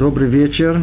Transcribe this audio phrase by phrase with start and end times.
[0.00, 0.82] Добрый вечер.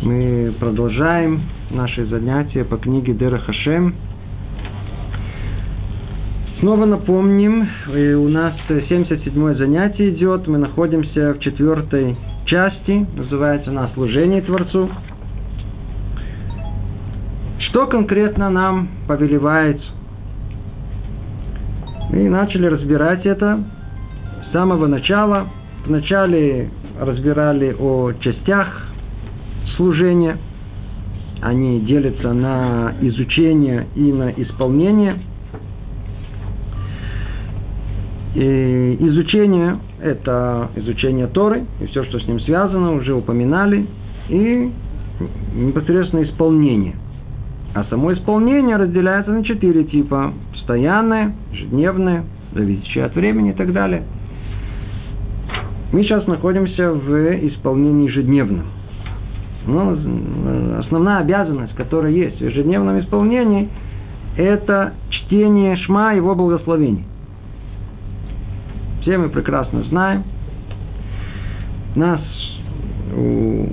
[0.00, 3.96] Мы продолжаем наши занятия по книге Дера Хашем.
[6.60, 14.40] Снова напомним, у нас 77 занятие идет, мы находимся в четвертой части, называется она «Служение
[14.42, 14.88] Творцу».
[17.58, 19.84] Что конкретно нам повелевается?
[22.10, 23.64] Мы начали разбирать это
[24.48, 25.48] с самого начала.
[25.86, 26.70] Вначале
[27.00, 28.68] разбирали о частях
[29.76, 30.38] служения.
[31.42, 35.16] Они делятся на изучение и на исполнение.
[38.34, 43.86] И изучение– это изучение Торы и все, что с ним связано, уже упоминали.
[44.28, 44.72] И
[45.54, 46.96] непосредственно исполнение.
[47.74, 50.32] А само исполнение разделяется на четыре типа.
[50.52, 54.02] Постоянное, ежедневное, зависящее от времени и так далее–
[55.92, 58.66] мы сейчас находимся в исполнении ежедневном.
[59.66, 59.96] Но
[60.78, 63.68] основная обязанность, которая есть в ежедневном исполнении,
[64.36, 67.04] это чтение Шма его благословений.
[69.00, 70.24] Все мы прекрасно знаем.
[71.94, 72.20] Нас,
[73.16, 73.66] у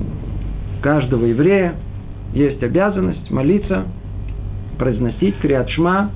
[0.82, 1.76] каждого еврея,
[2.34, 3.86] есть обязанность молиться,
[4.78, 6.12] произносить криат Шма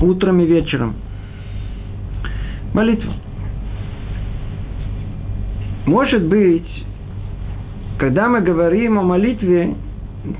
[0.00, 0.94] утром и вечером.
[2.74, 3.14] Молитва.
[5.88, 6.68] Может быть,
[7.96, 9.74] когда мы говорим о молитве,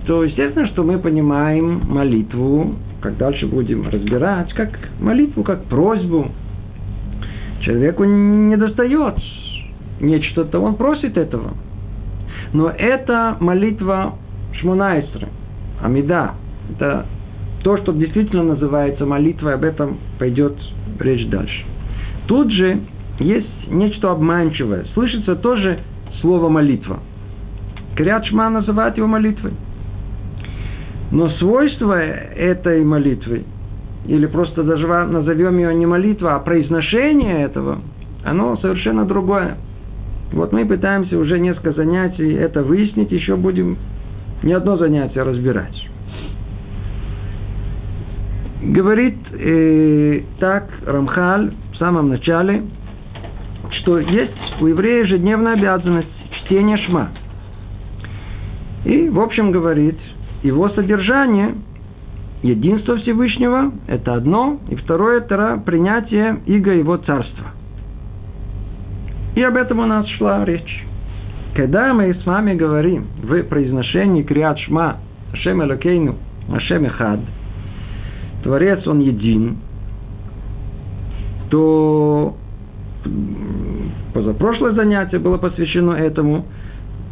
[0.06, 6.30] то естественно, что мы понимаем молитву, как дальше будем разбирать, как молитву, как просьбу.
[7.62, 9.14] Человеку не достает
[10.00, 11.55] нечто-то, он просит этого.
[12.52, 14.16] Но это молитва
[14.52, 15.28] Шмунайстры,
[15.83, 16.33] Амида.
[16.77, 17.06] Это
[17.64, 20.58] то, что действительно называется молитвой, об этом пойдет
[21.00, 21.64] речь дальше.
[22.27, 22.83] Тут же
[23.19, 24.84] есть нечто обманчивое.
[24.94, 25.80] Слышится тоже
[26.20, 27.00] слово молитва.
[27.97, 29.52] Крят Шма называют его молитвой.
[31.11, 33.45] Но свойство этой молитвы,
[34.06, 37.80] или просто даже назовем ее не молитва, а произношение этого,
[38.24, 39.56] оно совершенно другое.
[40.33, 43.79] Вот мы пытаемся уже несколько занятий это выяснить, еще будем
[44.42, 45.89] не одно занятие разбирать.
[48.62, 52.62] Говорит э, так Рамхаль в самом начале–
[53.88, 57.08] что есть у еврея ежедневная обязанность чтения шма.
[58.84, 59.96] И, в общем, говорит,
[60.42, 61.54] его содержание,
[62.42, 67.46] единство Всевышнего, это одно, и второе, это принятие иго его царства.
[69.34, 70.84] И об этом у нас шла речь.
[71.55, 74.98] Когда мы с вами говорим в произношении Криат Шма
[75.32, 76.16] Ашем Элокейну
[76.52, 77.20] Ашем Эхад,
[78.42, 79.56] Творец Он един,
[81.48, 82.36] то
[84.18, 86.45] позапрошлое занятие было посвящено этому,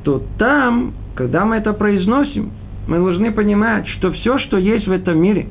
[0.03, 2.51] то там, когда мы это произносим,
[2.89, 5.47] мы должны понимать, что все, что есть в этом мире,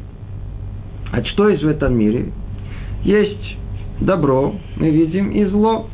[1.14, 2.32] а что есть в этом мире?
[3.04, 3.58] Есть
[4.02, 5.88] добро, мы видим, и зло.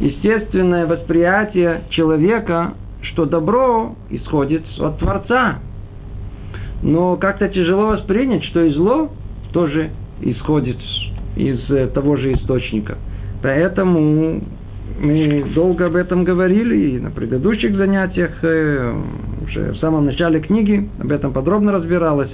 [0.00, 5.60] Естественное восприятие человека, что добро исходит от Творца.
[6.82, 9.10] Но как-то тяжело воспринять, что и зло
[9.52, 9.90] тоже
[10.20, 10.76] исходит
[11.36, 11.58] из
[11.94, 12.98] того же источника–
[13.42, 14.40] Поэтому
[14.98, 19.00] мы долго об этом говорили и на предыдущих занятиях, э,
[19.44, 22.32] уже в самом начале книги об этом подробно разбиралось,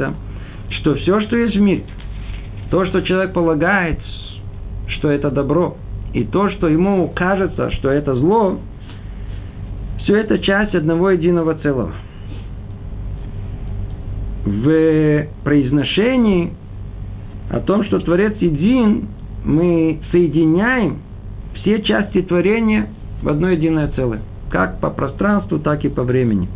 [0.70, 1.84] что все, что есть в мире,
[2.70, 3.98] то, что человек полагает,
[4.88, 5.76] что это добро,
[6.14, 8.58] и то, что ему кажется, что это зло,
[9.98, 11.92] все это часть одного единого целого.
[14.46, 16.52] В произношении
[17.50, 19.08] о том, что Творец един,
[19.44, 20.98] мы соединяем
[21.64, 22.88] все части творения
[23.22, 24.20] в одно единое целое.
[24.50, 26.48] Как по пространству, так и по времени.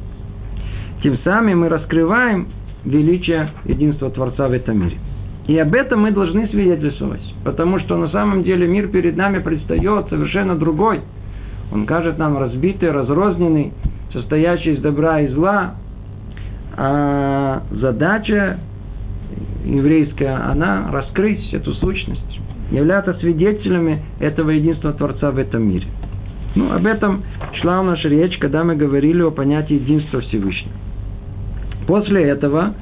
[1.03, 2.49] Тем самым мы раскрываем
[2.85, 4.99] величие единства Творца в этом мире.
[5.47, 7.23] И об этом мы должны свидетельствовать.
[7.43, 11.01] Потому что на самом деле мир перед нами предстает совершенно другой.
[11.73, 13.72] Он кажет нам разбитый, разрозненный,
[14.13, 15.75] состоящий из добра и зла.
[16.77, 18.59] А задача
[19.65, 22.39] еврейская, она раскрыть эту сущность
[22.70, 25.86] являться свидетелями этого единства Творца в этом мире.
[26.54, 27.22] Ну, об этом
[27.60, 30.74] шла наша речь, когда мы говорили о понятии единства Всевышнего.
[31.86, 32.74] После этого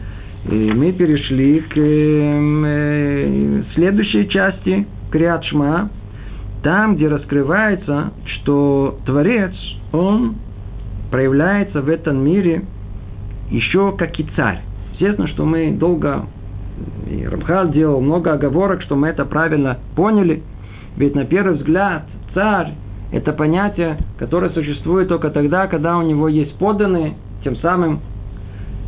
[0.44, 5.90] э, мы перешли к э, следующей части Криат Шма,
[6.62, 9.52] там, где раскрывается, что Творец,
[9.92, 10.36] он
[11.10, 12.64] проявляется в этом мире
[13.50, 14.60] еще как и царь.
[14.92, 16.26] Естественно, что мы долго
[17.06, 20.42] и Рамхал делал много оговорок, что мы это правильно поняли.
[20.96, 22.74] Ведь на первый взгляд царь–
[23.12, 27.14] это понятие, которое существует только тогда, когда у него есть подданные,
[27.44, 28.00] тем самым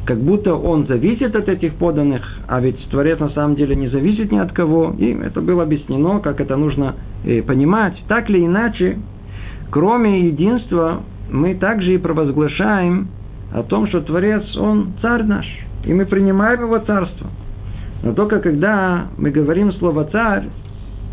[0.08, 4.32] как будто он зависит от этих поданных, а ведь Творец на самом деле не зависит
[4.32, 4.94] ни от кого.
[4.96, 6.94] И это было объяснено, как это нужно
[7.24, 7.94] э, понимать.
[8.08, 8.98] Так или иначе,
[9.70, 13.08] кроме единства, мы также и провозглашаем
[13.52, 15.46] о том, что Творец, Он царь наш,
[15.84, 17.26] и мы принимаем Его царство.
[18.02, 20.44] Но только когда мы говорим слово «царь»,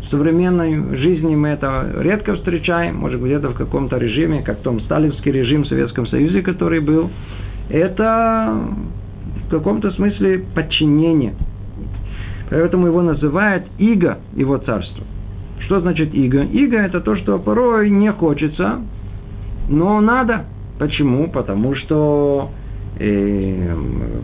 [0.06, 4.80] в современной жизни мы это редко встречаем, может где-то в каком-то режиме, как в том
[4.80, 7.10] сталинский режим в Советском Союзе, который был,
[7.68, 8.56] это
[9.46, 11.34] в каком-то смысле подчинение.
[12.50, 15.04] Поэтому его называют иго, его царство.
[15.60, 16.42] Что значит иго?
[16.42, 18.82] Иго это то, что порой не хочется,
[19.68, 20.44] но надо.
[20.78, 21.28] Почему?
[21.28, 22.50] Потому что
[22.98, 23.76] э,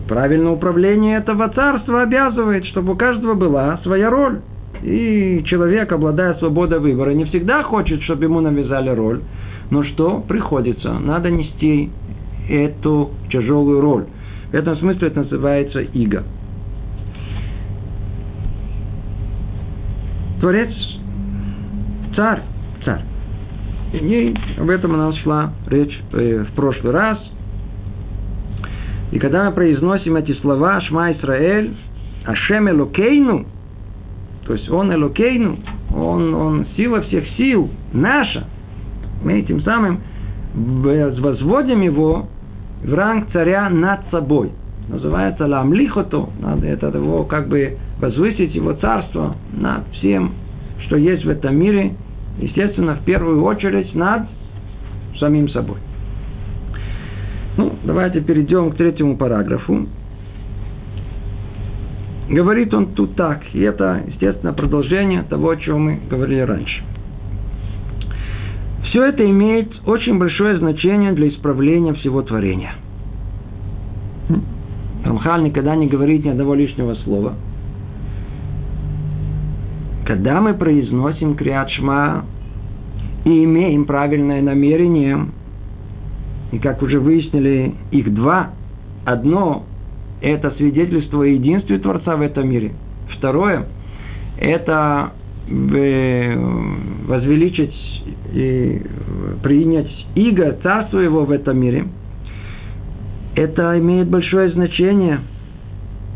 [0.07, 4.41] правильное управление этого царства обязывает, чтобы у каждого была своя роль.
[4.81, 9.21] И человек, обладая свободой выбора, не всегда хочет, чтобы ему навязали роль.
[9.69, 10.23] Но что?
[10.27, 10.99] Приходится.
[10.99, 11.89] Надо нести
[12.49, 14.05] эту тяжелую роль.
[14.51, 16.23] В этом смысле это называется иго.
[20.41, 20.69] Творец,
[22.15, 22.41] царь,
[22.83, 23.01] царь.
[23.93, 27.17] И об этом у нас шла речь э, в прошлый раз.
[29.13, 31.75] И когда мы произносим эти слова «Шма Исраэль»,
[32.25, 33.45] «Ашем Элокейну»,
[34.47, 35.59] то есть Он Элокейну,
[35.95, 38.45] он, он сила всех сил, наша,
[39.23, 39.99] мы этим самым
[40.55, 42.25] возводим его
[42.83, 44.49] в ранг царя над собой.
[44.87, 50.31] Называется ламлихото, надо это его как бы возвысить его царство над всем,
[50.87, 51.93] что есть в этом мире,
[52.39, 54.23] естественно, в первую очередь над
[55.19, 55.77] самим собой.
[57.57, 59.87] Ну, давайте перейдем к третьему параграфу.
[62.29, 66.83] Говорит он тут так, и это, естественно, продолжение того, о чем мы говорили раньше.
[68.85, 72.75] Все это имеет очень большое значение для исправления всего творения.
[75.03, 77.33] Рамхаль никогда не говорит ни одного лишнего слова.
[80.05, 82.25] Когда мы произносим криат шма
[83.25, 85.27] и имеем правильное намерение,
[86.53, 88.51] и как уже выяснили, их два.
[89.05, 89.65] Одно–
[90.21, 92.73] это свидетельство о единстве Творца в этом мире.
[93.17, 93.65] Второе–
[94.39, 95.13] это
[97.07, 97.73] возвеличить
[98.33, 98.81] и
[99.41, 101.85] принять иго, царство его в этом мире,
[103.35, 105.19] это имеет большое значение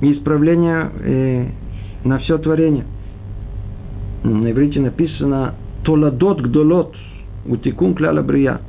[0.01, 1.47] и исправление э,
[2.05, 2.85] на все творение.
[4.23, 6.95] На иврите написано «толадот гдолот»
[7.47, 8.61] утикун кляла брия.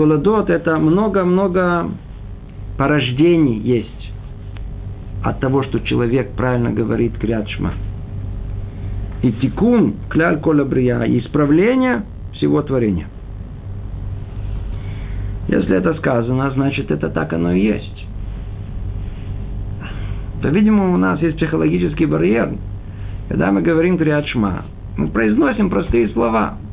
[0.00, 1.90] Толадот– это много-много
[2.78, 4.12] порождений есть
[5.22, 7.74] от того, что человек правильно говорит крячма.
[9.20, 13.08] И тикун, кляль кола брия, исправление всего творения.
[15.48, 18.06] Если это сказано, значит, это так оно и есть.
[20.42, 22.54] По-видимому, у нас есть психологический барьер.
[23.28, 24.64] Когда мы говорим Криат Шма,
[24.96, 26.54] мы произносим простые слова–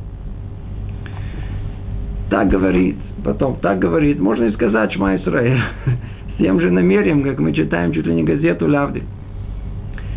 [2.30, 4.18] так говорит, потом так говорит.
[4.18, 5.60] Можно и сказать Шма Исраэль.
[6.34, 9.02] С тем же намерением, как мы читаем чуть ли не газету Лавды.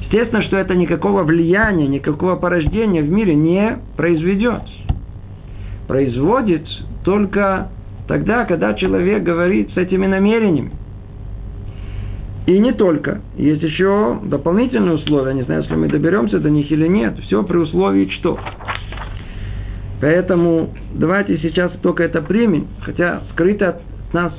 [0.01, 4.63] Естественно, что это никакого влияния, никакого порождения в мире не произведет.
[5.87, 6.67] Производит
[7.03, 7.69] только
[8.07, 10.71] тогда, когда человек говорит с этими намерениями.
[12.45, 13.21] И не только.
[13.37, 15.33] Есть еще дополнительные условия.
[15.33, 17.17] Не знаю, если мы доберемся до них или нет.
[17.19, 18.37] Все при условии что?
[20.01, 24.33] Поэтому давайте сейчас только это примем, хотя скрыто от нас,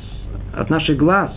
[0.55, 1.31] от наших глаз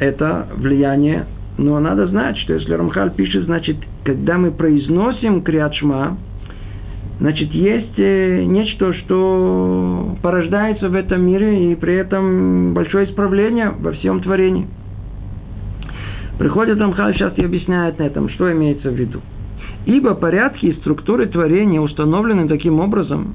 [0.00, 1.26] это влияние,
[1.58, 6.16] но надо знать, что если Рамхаль пишет, значит, когда мы произносим криатшма,
[7.20, 13.92] значит, есть э, нечто, что порождается в этом мире, и при этом большое исправление во
[13.92, 14.66] всем творении.
[16.38, 19.20] Приходит Рамхаль сейчас и объясняет на этом, что имеется в виду.
[19.86, 23.34] Ибо порядки и структуры творения установлены таким образом,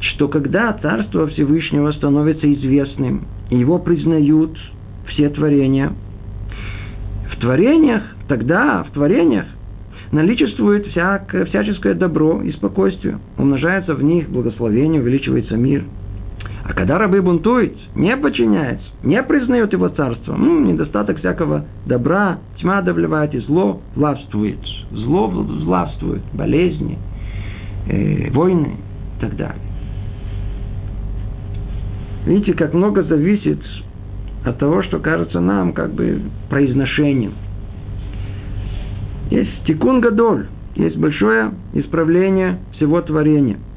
[0.00, 4.56] что когда Царство Всевышнего становится известным, его признают
[5.08, 5.92] все творения,
[7.30, 9.46] в творениях, тогда в творениях
[10.12, 15.84] наличествует всякое, всяческое добро и спокойствие, умножается в них благословение, увеличивается мир–
[16.64, 22.78] а когда рабы бунтуют, не подчиняются, не признают его царство, ну, недостаток всякого добра, тьма
[22.78, 24.60] одолевает и зло властвует.
[24.92, 26.98] Зло властвует, болезни,
[27.88, 28.76] э, войны
[29.16, 29.62] и так далее.
[32.26, 33.60] Видите, как много зависит
[34.44, 37.32] от того, что кажется нам как бы произношением.
[39.30, 43.56] Есть тикун гадоль, есть большое исправление всего творения–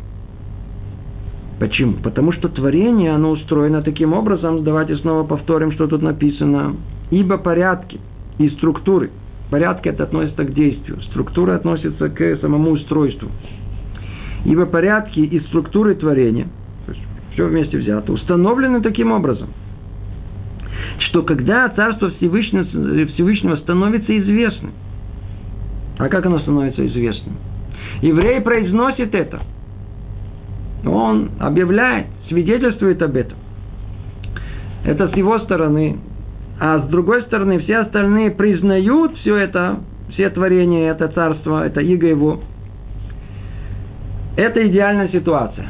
[1.60, 1.94] Почему?
[2.04, 6.76] Потому что творение, оно устроено таким образом, давайте снова повторим, что тут написано,
[7.12, 8.00] ибо порядки
[8.38, 9.12] и структуры,
[9.50, 13.30] порядки это относится к действию, структура относится к самому устройству.
[14.44, 16.48] Ибо порядки и структуры творения,
[17.34, 19.50] все вместе взято, установлены таким образом,
[21.00, 22.66] что когда Царство Всевышнего,
[23.14, 24.74] Всевышнего становится известным,
[25.98, 27.38] а как оно становится известным?
[28.02, 29.42] Еврей произносит это–
[30.86, 33.38] он объявляет, свидетельствует об этом.
[34.84, 35.98] Это с его стороны.
[36.60, 42.08] А с другой стороны, все остальные признают все это, все творения, это царство, это иго
[42.08, 42.40] его.
[44.38, 45.70] Это идеальная ситуация.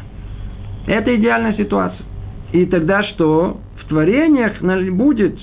[0.88, 2.05] Это идеальная ситуация.
[2.51, 3.60] И тогда что?
[3.81, 5.38] В творениях будет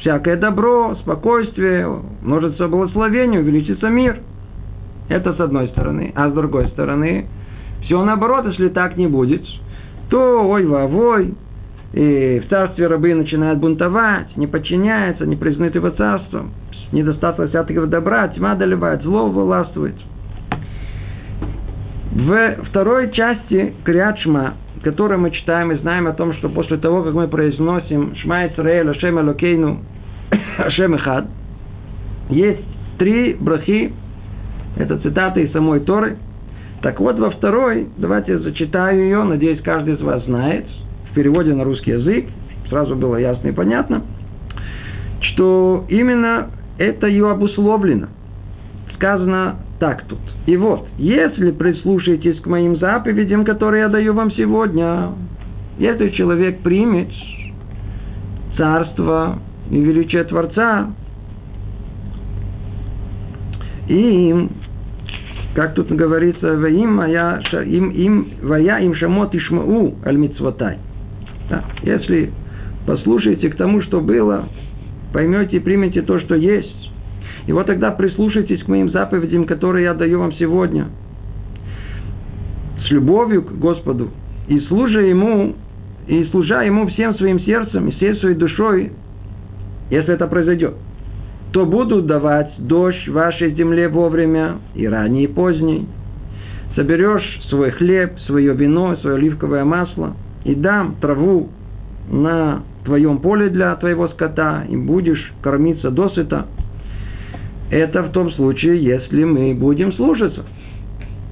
[0.00, 1.86] всякое добро, спокойствие,
[2.22, 4.20] множество благословений, увеличится мир.
[5.08, 6.12] Это с одной стороны.
[6.14, 7.26] А с другой стороны,
[7.82, 9.42] все наоборот, если так не будет,
[10.10, 11.34] то ой вовой,
[11.92, 16.52] и в царстве рабы начинают бунтовать, не подчиняются, не признают его царством,
[16.92, 19.96] недостаток всякого добра, тьма доливает, зло властвует.
[22.12, 27.14] В второй части Криачма, которой мы читаем и знаем о том, что после того, как
[27.14, 29.80] мы произносим Шма Исраэль, Ашем Элокейну,
[30.58, 31.26] Ашем Эхад,
[32.28, 32.64] есть
[32.98, 33.92] три брахи,
[34.76, 36.18] это цитаты из самой Торы–
[36.82, 40.64] так вот, во второй, давайте зачитаю ее, надеюсь, каждый из вас знает,
[41.10, 42.26] в переводе на русский язык,
[42.68, 44.02] сразу было ясно и понятно,
[45.20, 48.08] что именно это ее обусловлено.
[48.94, 50.20] Сказано так тут.
[50.46, 55.10] И вот, если прислушаетесь к моим заповедям, которые я даю вам сегодня,
[55.78, 57.08] если человек примет
[58.56, 59.38] царство
[59.70, 60.90] и величие Творца,
[63.88, 64.48] и
[65.54, 70.78] как тут говорится, «Ваим я им, им, вая им шамот ишмау аль мицвотай».
[71.48, 71.64] Да.
[71.82, 72.30] Если
[72.86, 74.48] послушаете к тому, что было,
[75.12, 76.90] поймете и примете то, что есть.
[77.46, 80.86] И вот тогда прислушайтесь к моим заповедям, которые я даю вам сегодня.
[82.86, 84.10] С любовью к Господу.
[84.46, 85.56] И служа Ему,
[86.06, 88.92] и служа Ему всем своим сердцем, и всей своей душой,
[89.90, 90.74] если это произойдет–
[91.52, 95.86] то буду давать дождь вашей земле вовремя, и ранний, и поздний.
[96.76, 100.14] Соберешь свой хлеб, свое вино, свое оливковое масло,
[100.44, 101.48] и дам траву
[102.10, 106.46] на твоем поле для твоего скота, и будешь кормиться досыта.
[107.70, 110.44] Это в том случае, если мы будем слушаться–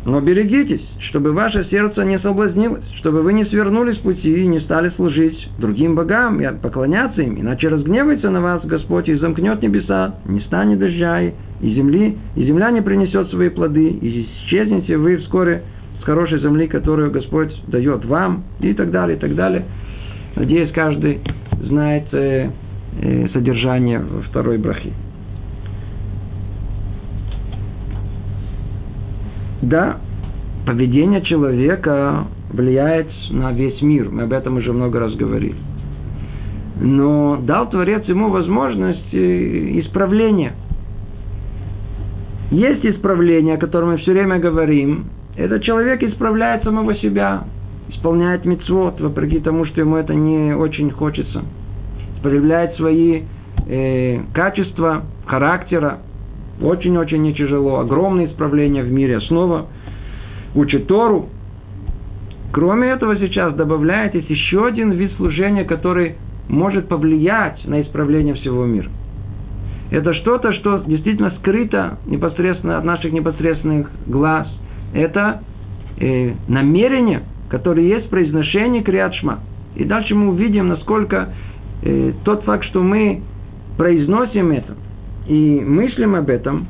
[0.04, 4.60] но берегитесь, чтобы ваше сердце не соблазнилось, чтобы вы не свернули с пути и не
[4.60, 10.14] стали служить другим богам и поклоняться им, иначе разгневается на вас Господь и замкнет небеса,
[10.26, 15.62] не станет дождя и земли, и земля не принесет свои плоды, и исчезнете вы вскоре
[16.00, 19.64] с хорошей земли, которую Господь дает вам, и так далее, и так далее.
[20.36, 21.20] Надеюсь, каждый
[21.60, 22.50] знает э,
[23.00, 24.92] э, содержание второй брахи.
[29.68, 29.98] Да,
[30.64, 34.08] поведение человека влияет на весь мир.
[34.08, 35.56] Мы об этом уже много раз говорили.
[36.80, 40.54] Но дал Творец ему возможность исправления.
[42.50, 45.10] Есть исправление, о котором мы все время говорим.
[45.36, 47.44] Этот человек исправляет самого себя,
[47.90, 51.42] исполняет мецвод, вопреки тому, что ему это не очень хочется.
[52.22, 53.24] Проявляет свои
[53.68, 55.98] э, качества характера,
[56.60, 57.78] очень-очень не тяжело.
[57.78, 59.20] Огромные исправления в мире.
[59.22, 59.66] Снова
[60.54, 61.28] учит Тору.
[62.52, 66.16] Кроме этого, сейчас добавляетесь еще один вид служения, который
[66.48, 68.88] может повлиять на исправление всего мира.
[69.90, 74.48] Это что-то, что действительно скрыто непосредственно от наших непосредственных глаз.
[74.94, 75.42] Это
[76.00, 79.40] э, намерение, которое есть в произношении Криадшма.
[79.76, 81.34] И дальше мы увидим, насколько
[81.82, 83.22] э, тот факт, что мы
[83.76, 84.74] произносим это–
[85.28, 86.66] и мыслим об этом,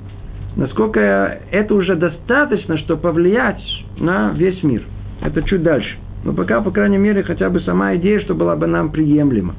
[0.57, 3.63] насколько это уже достаточно, чтобы повлиять
[3.99, 4.83] на весь мир.
[5.23, 5.97] Это чуть дальше.
[6.25, 9.55] Но пока, по крайней мере, хотя бы сама идея, что была бы нам приемлема.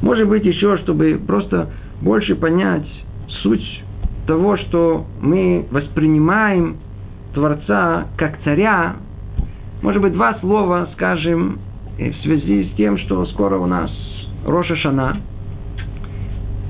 [0.00, 1.70] Может быть, еще, чтобы просто
[2.02, 2.86] больше понять
[3.42, 3.82] суть
[4.26, 6.78] того, что мы воспринимаем
[7.32, 8.96] Творца как царя,
[9.82, 11.58] может быть, два слова скажем
[11.98, 13.90] в связи с тем, что скоро у нас
[14.44, 15.18] Роша Шана–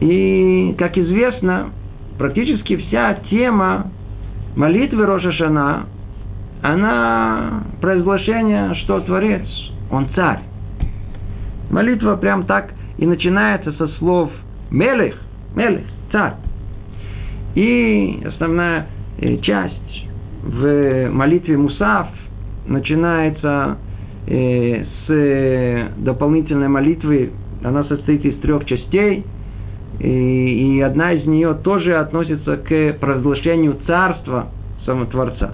[0.01, 1.71] и, как известно,
[2.19, 3.91] практически вся тема
[4.57, 5.87] молитвы Рошашана,
[6.63, 9.47] она произглашение, что Творец,
[9.91, 10.41] Он царь.
[11.71, 14.31] Молитва прям так и начинается со слов
[14.71, 15.15] Мелех,
[15.55, 16.35] Мелех, царь.
[17.55, 18.87] И основная
[19.19, 20.07] э, часть
[20.43, 22.09] в молитве Мусав
[22.67, 23.79] начинается
[24.27, 27.33] э, с дополнительной молитвой.
[27.63, 29.25] Она состоит из трех частей.
[30.01, 34.49] И, одна из нее тоже относится к провозглашению царства
[34.85, 35.53] самого Творца.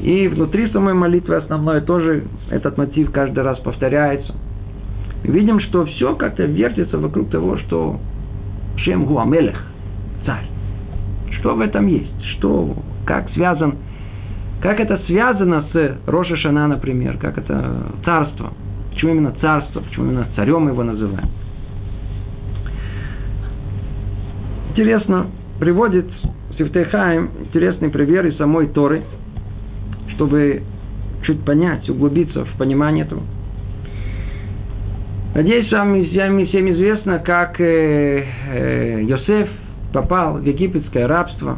[0.00, 4.34] И внутри самой молитвы основной тоже этот мотив каждый раз повторяется.
[5.22, 7.98] Видим, что все как-то вертится вокруг того, что
[8.76, 9.60] Шем Гуамелех,
[10.24, 10.46] царь.
[11.38, 12.24] Что в этом есть?
[12.36, 12.74] Что,
[13.04, 13.76] как связан,
[14.62, 18.52] как это связано с Роша например, как это царство?
[18.90, 19.80] Почему именно царство?
[19.80, 21.28] Почему именно царем его называем?
[24.76, 25.28] Интересно,
[25.58, 26.04] приводит
[26.58, 29.04] Сифтей Хаим интересный пример из самой Торы,
[30.14, 30.64] чтобы
[31.22, 33.22] чуть понять, углубиться в понимание этого.
[35.34, 39.48] Надеюсь, вам всем известно, как э, э, Йосеф
[39.94, 41.56] попал в египетское рабство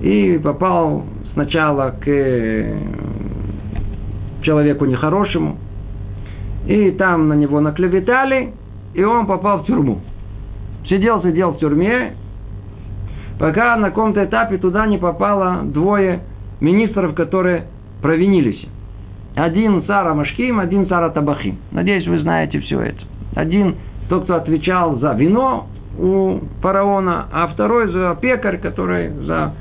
[0.00, 2.76] и попал сначала к э,
[4.42, 5.58] человеку нехорошему,
[6.68, 8.52] и там на него наклеветали,
[8.94, 10.00] и он попал в тюрьму.
[10.88, 12.14] Сидел, сидел в тюрьме,
[13.38, 16.20] пока на каком-то этапе туда не попало двое
[16.60, 17.64] министров, которые
[18.02, 18.66] провинились.
[19.34, 21.58] Один Сара Машхим, один Сара Табахим.
[21.70, 23.00] Надеюсь, вы знаете все это.
[23.34, 23.76] Один
[24.08, 29.54] тот, кто отвечал за вино у фараона, а второй за пекарь, который за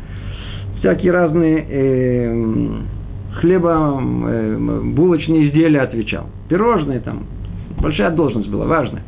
[0.79, 2.67] всякие разные э,
[3.35, 6.25] хлеба, э, булочные изделия отвечал.
[6.49, 7.23] Пирожные там.
[7.79, 9.03] Большая должность была, важная.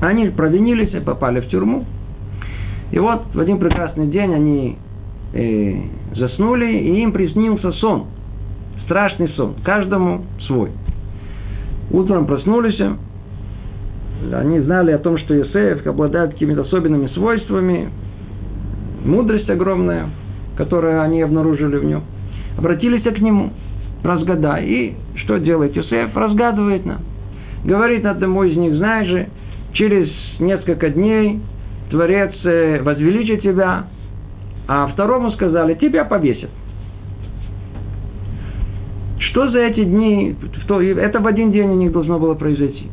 [0.00, 1.84] Они провинились и попали в тюрьму.
[2.92, 4.78] И вот в один прекрасный день они
[5.32, 5.74] э,
[6.14, 8.06] заснули, и им приснился сон.
[8.84, 9.54] Страшный сон.
[9.64, 10.70] Каждому свой.
[11.90, 12.80] Утром проснулись,
[14.32, 17.90] они знали о том, что Иосиф обладает какими-то особенными свойствами,
[19.04, 20.06] мудрость огромная,
[20.56, 22.02] которую они обнаружили в нем.
[22.58, 23.50] Обратились к нему,
[24.02, 24.66] разгадай.
[24.66, 26.16] И что делает Иосиф?
[26.16, 27.00] Разгадывает нам.
[27.64, 29.28] Говорит одному из них, знаешь же,
[29.76, 30.08] через
[30.38, 31.40] несколько дней
[31.90, 33.86] Творец э, возвеличит тебя,
[34.66, 36.50] а второму сказали, тебя повесят.
[39.18, 40.34] Что за эти дни,
[40.68, 42.88] это в один день у них должно было произойти.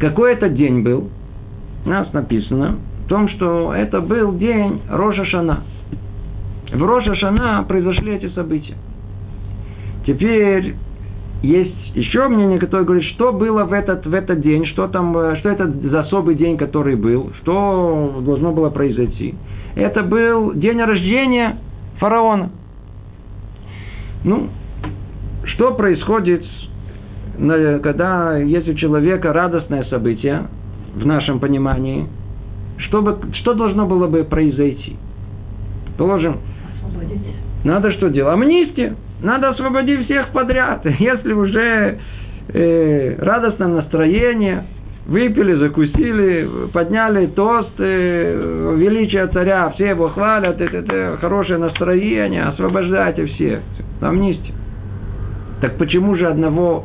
[0.00, 1.10] Какой это день был?
[1.84, 5.62] У нас написано в том, что это был день Рожа Шана.
[6.72, 8.74] В Рожа Шана произошли эти события.
[10.06, 10.74] Теперь
[11.42, 15.36] есть еще мнение, которое говорит, что было в этот, в этот день, что там, э,
[15.36, 19.34] что это за особый день, который был, что должно было произойти.
[19.74, 21.58] Это был день рождения
[21.98, 22.50] фараона.
[24.24, 24.48] Ну,
[25.44, 26.44] что происходит,
[27.38, 30.48] когда есть у человека радостное событие,
[30.94, 32.06] в нашем понимании,
[32.78, 34.96] что, бы, что должно было бы произойти?
[35.98, 36.38] Положим,
[37.64, 38.34] надо что делать?
[38.34, 38.96] Амнистия.
[39.22, 40.84] Надо освободить всех подряд.
[40.98, 41.98] Если уже
[42.48, 44.64] э, радостное настроение,
[45.06, 53.26] выпили, закусили, подняли тост, э, величие царя, все его хвалят, это, это хорошее настроение, освобождайте
[53.26, 53.60] всех.
[54.00, 54.52] Амнистия.
[55.60, 56.84] Так почему же одного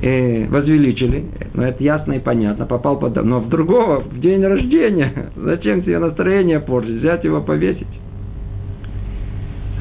[0.00, 1.26] э, возвеличили?
[1.52, 3.16] Ну, это ясно и понятно, попал под...
[3.16, 7.00] Но в другого, в день рождения, зачем себе настроение портить?
[7.00, 7.86] Взять его, повесить?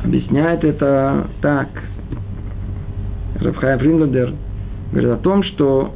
[0.03, 1.69] Объясняет это так.
[3.41, 4.33] Рабхай Фриндендер
[4.91, 5.93] говорит о том, что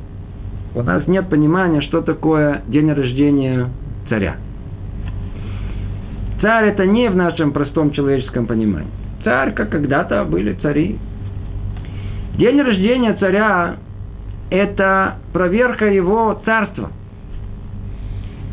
[0.76, 3.70] у нас нет понимания, что такое день рождения
[4.10, 4.38] царя.
[6.42, 8.92] Царь это не в нашем простом человеческом понимании.
[9.24, 10.98] Царь, как когда-то были цари.
[12.38, 13.76] День рождения царя–
[14.50, 16.92] это проверка его царства.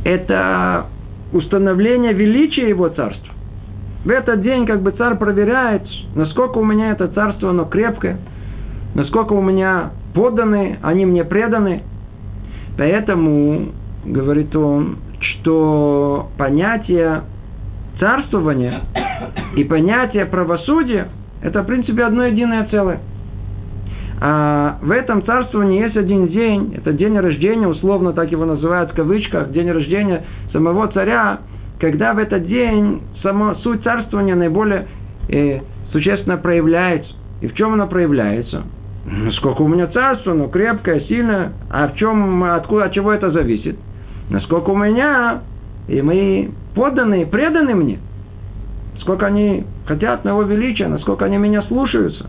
[0.05, 0.87] Это
[1.33, 3.35] установление величия его царства.
[4.07, 5.83] В этот день как бы царь проверяет,
[6.14, 8.19] насколько у меня это царство, оно крепкое,
[8.95, 11.83] насколько у меня подданы, они мне преданы.
[12.79, 13.73] Поэтому,
[14.05, 17.23] говорит он, что понятие
[17.99, 18.83] царствования
[19.57, 21.09] и понятие правосудия–
[21.42, 23.01] это, в принципе, одно единое целое.
[24.21, 28.95] А в этом царствовании есть один день, это день рождения, условно так его называют в
[28.95, 31.40] кавычках, день рождения самого царя–
[31.79, 34.87] когда в этот день само, суть царствования наиболее
[35.29, 35.61] э,
[35.93, 37.12] существенно проявляется.
[37.41, 38.65] И в чем она проявляется?
[39.37, 41.53] Сколько у меня царство, ну крепкое, сильное.
[41.71, 43.79] А в чем, откуда, от чего это зависит?
[44.31, 45.43] Насколько у меня
[45.87, 47.99] и мои подданные преданы мне.
[49.01, 52.27] Сколько они хотят моего величия, насколько они меня слушаются.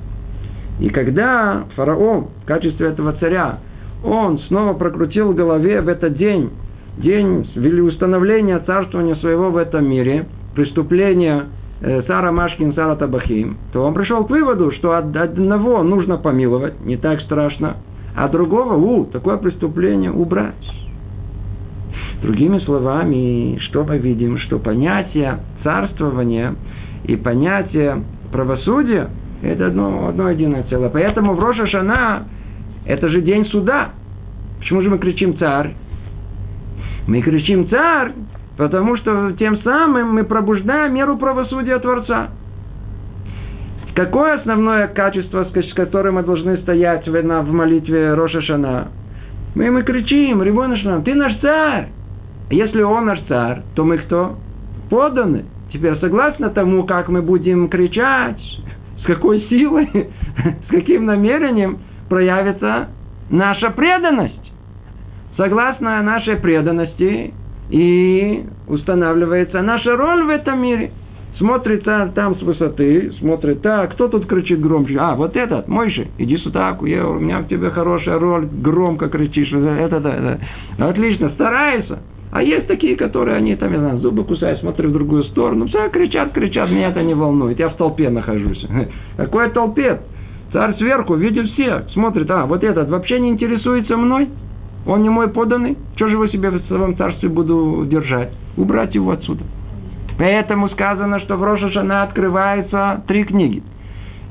[0.79, 3.59] И когда фараон в качестве этого царя,
[4.03, 6.51] он снова прокрутил в голове в этот день
[6.97, 7.47] день
[7.87, 11.45] установления царствования своего в этом мире, преступления
[11.81, 16.97] э, Сара Машкин, Сара Табахим, то он пришел к выводу, что одного нужно помиловать, не
[16.97, 17.77] так страшно,
[18.15, 20.55] а другого, у, такое преступление убрать.
[22.21, 24.39] Другими словами, что мы видим?
[24.39, 26.55] Что понятие царствования
[27.03, 29.09] и понятие правосудия–
[29.43, 30.89] это одно, одно единое целое.
[30.89, 32.23] Поэтому в Роша Шана–
[32.87, 33.89] это же день суда.
[34.57, 35.75] Почему же мы кричим «царь»?
[37.07, 38.11] Мы кричим «царь»,
[38.57, 42.29] потому что тем самым мы пробуждаем меру правосудия Творца.
[43.95, 48.89] Какое основное качество, с которым мы должны стоять в молитве Роша Шана?
[49.55, 51.87] Мы, мы кричим, Рибон ты наш царь.
[52.51, 54.35] Если он наш царь, то мы кто?
[54.89, 55.45] Поданы.
[55.73, 58.39] Теперь согласно тому, как мы будем кричать,
[59.01, 59.89] с какой силой,
[60.67, 62.89] с каким намерением проявится
[63.29, 64.46] наша преданность.
[65.37, 67.31] Согласно нашей преданности
[67.69, 70.91] и устанавливается наша роль в этом мире.
[71.37, 74.97] Смотрит там с высоты, смотрит, так, кто тут кричит громче?
[74.99, 79.53] А, вот этот, Мойши, иди сюда, я, у меня в тебе хорошая роль, громко кричишь,
[79.53, 80.39] это, это, это.
[80.79, 81.99] Отлично, старайся.
[82.31, 85.67] А есть такие, которые, они там, я знаю, зубы кусают, смотрят в другую сторону.
[85.67, 87.59] Все, кричат, кричат, меня это не волнует.
[87.59, 88.65] Я в толпе нахожусь.
[89.17, 89.99] Какой толпе?
[90.51, 94.29] Царь сверху видит всех, смотрит, а, вот этот вообще не интересуется мной?
[94.87, 95.77] Он не мой поданный?
[95.95, 98.31] Что же его себе в своем царстве буду держать?
[98.55, 99.43] Убрать его отсюда.
[100.17, 103.61] Поэтому сказано, что в Рошашана открывается три книги.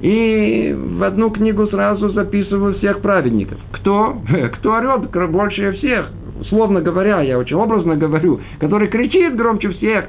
[0.00, 3.58] И в одну книгу сразу записывают всех праведников.
[3.72, 4.16] Кто?
[4.54, 6.10] Кто орет больше всех?
[6.40, 10.06] условно говоря, я очень образно говорю, который кричит громче всех,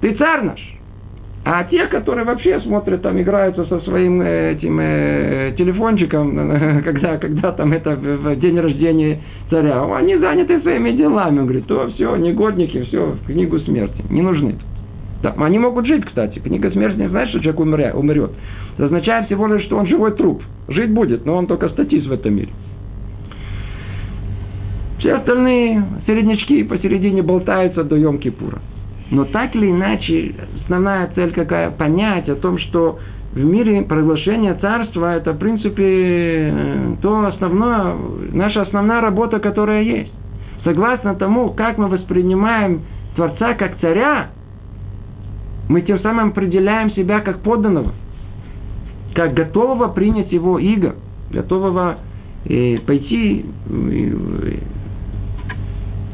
[0.00, 0.79] ты царь наш.
[1.42, 6.36] А те, которые вообще смотрят, там играются со своим э, этим э, телефончиком,
[6.84, 11.38] когда, когда там это в день рождения царя, они заняты своими делами.
[11.38, 14.56] Он говорит, то все, негодники, все, в книгу смерти, не нужны.
[15.22, 16.38] Да, они могут жить, кстати.
[16.38, 18.30] Книга смерти не значит, что человек умря, умрет.
[18.74, 20.42] Это означает всего лишь, что он живой труп.
[20.68, 22.50] Жить будет, но он только статист в этом мире.
[24.98, 28.58] Все остальные середнячки посередине болтаются до Йом-Кипура.
[29.10, 31.70] Но так или иначе, основная цель какая?
[31.70, 32.98] Понять о том, что
[33.32, 37.96] в мире проглашение царства– это, в принципе, то основное,
[38.32, 40.12] наша основная работа, которая есть.
[40.64, 42.82] Согласно тому, как мы воспринимаем
[43.16, 44.30] Творца как царя,
[45.68, 47.92] мы тем самым определяем себя как подданного,
[49.14, 50.96] как готового принять его иго,
[51.30, 51.98] готового
[52.44, 54.56] э, пойти э,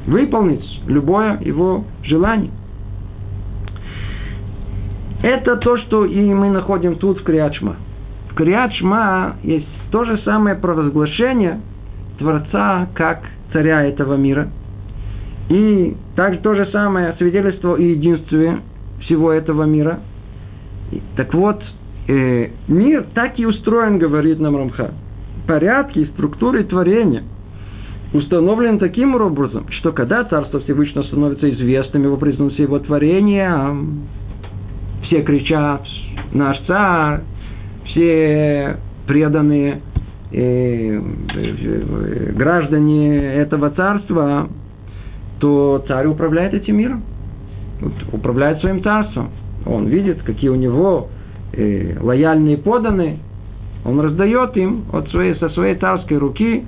[0.06, 2.50] выполнить любое его желание.
[5.22, 7.76] Это то, что и мы находим тут в Криачма.
[8.30, 11.60] В Криачма есть то же самое провозглашение
[12.18, 14.48] Творца как царя этого мира.
[15.48, 18.58] И также то же самое свидетельство о единстве
[19.00, 20.00] всего этого мира.
[21.16, 21.62] Так вот,
[22.08, 24.92] э, мир так и устроен, говорит нам Рамха.
[25.46, 27.22] Порядки структуры творения–
[28.12, 33.76] установлен таким образом, что когда Царство Всевышнего становится известным, его признан все его творения,
[35.06, 35.82] все кричат
[36.32, 37.20] «Наш царь»,
[37.86, 39.80] все преданные
[40.32, 44.48] э, э, граждане этого царства,
[45.38, 47.02] то царь управляет этим миром,
[48.12, 49.30] управляет своим царством.
[49.64, 51.08] Он видит, какие у него
[51.52, 53.18] э, лояльные поданы,
[53.84, 56.64] он раздает им от своей, со своей царской руки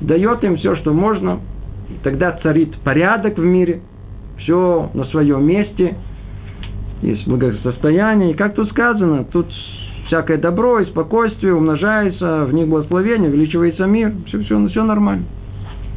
[0.00, 1.40] дает им все, что можно.
[2.02, 3.80] Тогда царит порядок в мире,
[4.38, 5.96] все на своем месте,
[7.02, 8.32] есть благосостояние.
[8.32, 9.46] И как тут сказано, тут
[10.06, 15.24] всякое добро и спокойствие умножается, в них благословение, увеличивается мир, все, все, все нормально.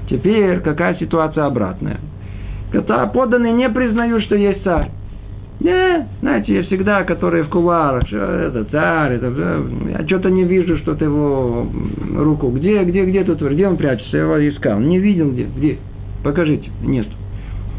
[0.10, 2.00] Теперь какая ситуация обратная?
[2.72, 4.92] Когда подданные не признают, что есть царь.
[5.60, 9.34] Не, знаете, я всегда, которые в куларах, что это царь, это,
[9.90, 11.68] я что-то не вижу, что-то его
[12.18, 12.50] руку.
[12.50, 14.16] Где, где, где тут, где он прячется?
[14.16, 14.80] Я его искал.
[14.80, 15.78] Не видел где, где?
[16.24, 16.70] Покажите.
[16.82, 17.08] Нет.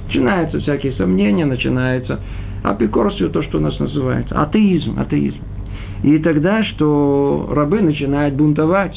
[0.09, 2.21] Начинаются всякие сомнения, начинается
[2.63, 4.41] апикорство, то, что у нас называется.
[4.41, 5.39] Атеизм, атеизм.
[6.03, 8.97] И тогда, что рабы начинают бунтовать,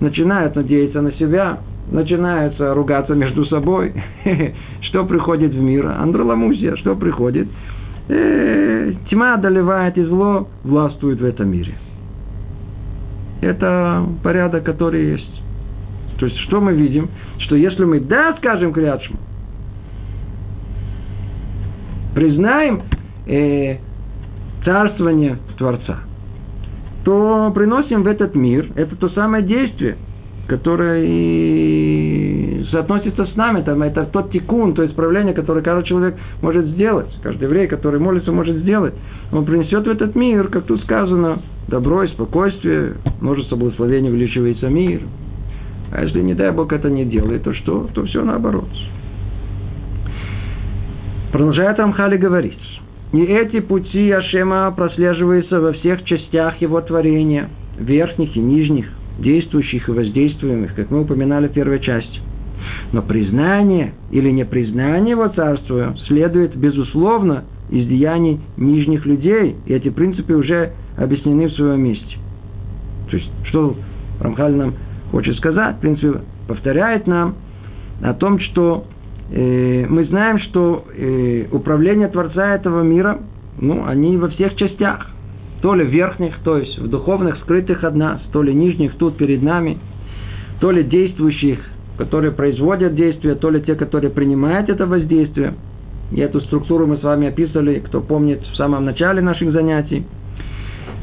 [0.00, 1.58] начинают надеяться на себя,
[1.90, 3.94] начинаются ругаться между собой.
[4.82, 5.86] Что приходит в мир?
[5.86, 7.48] Андроламузия, что приходит?
[8.08, 11.74] э, тьма одолевает и зло властвует в этом мире.
[13.40, 15.42] Это порядок, который есть.
[16.18, 17.08] То есть, что мы видим?
[17.38, 19.18] Что если мы да скажем Криадшму,
[22.18, 22.82] признаем
[23.28, 23.76] э,
[24.64, 25.98] царствование Творца,
[27.04, 29.98] то приносим в этот мир, это то самое действие,
[30.48, 31.06] который
[32.72, 33.62] соотносится с нами.
[33.62, 37.06] Там, это тот тикун, то исправление, которое каждый человек может сделать.
[37.22, 38.94] Каждый еврей, который молится, может сделать.
[39.30, 45.02] Он принесет в этот мир, как тут сказано, добро и спокойствие, множество благословений увеличивается мир.
[45.92, 47.88] А если, не дай Бог, это не делает, то что?
[47.94, 48.66] То все наоборот.
[51.32, 52.58] Продолжает Рамхали говорить.
[53.12, 58.86] И эти пути Ашема прослеживаются во всех частях его творения, верхних и нижних,
[59.18, 62.20] действующих и воздействуемых, как мы упоминали в первой части.
[62.92, 70.34] Но признание или непризнание его царства следует, безусловно, из деяний нижних людей, и эти принципы
[70.34, 72.16] уже объяснены в своем месте.
[73.10, 73.76] То есть, что
[74.20, 74.74] Рамхаль нам
[75.10, 77.34] хочет сказать, в принципе, повторяет нам
[78.02, 78.86] о том, что
[79.30, 83.20] мы знаем, что э, управление Творца этого мира,
[83.60, 85.10] ну, они во всех частях
[85.60, 89.42] то ли верхних, то есть в духовных, скрытых от нас, то ли нижних тут перед
[89.42, 89.78] нами,
[90.60, 91.58] то ли действующих,
[91.96, 95.54] которые производят действие, то ли те, которые принимают это воздействие.
[96.12, 100.06] И эту структуру мы с вами описывали, кто помнит, в самом начале наших занятий.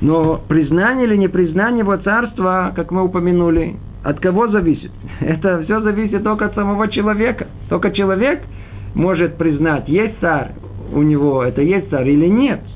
[0.02, 4.92] Но признание или непризнание его царства, как мы упомянули, от кого зависит?
[5.20, 7.48] Это все зависит только от самого человека.
[7.70, 8.42] Только человек
[8.94, 10.52] может признать, есть царь
[10.94, 12.62] у него, это есть царь или нет–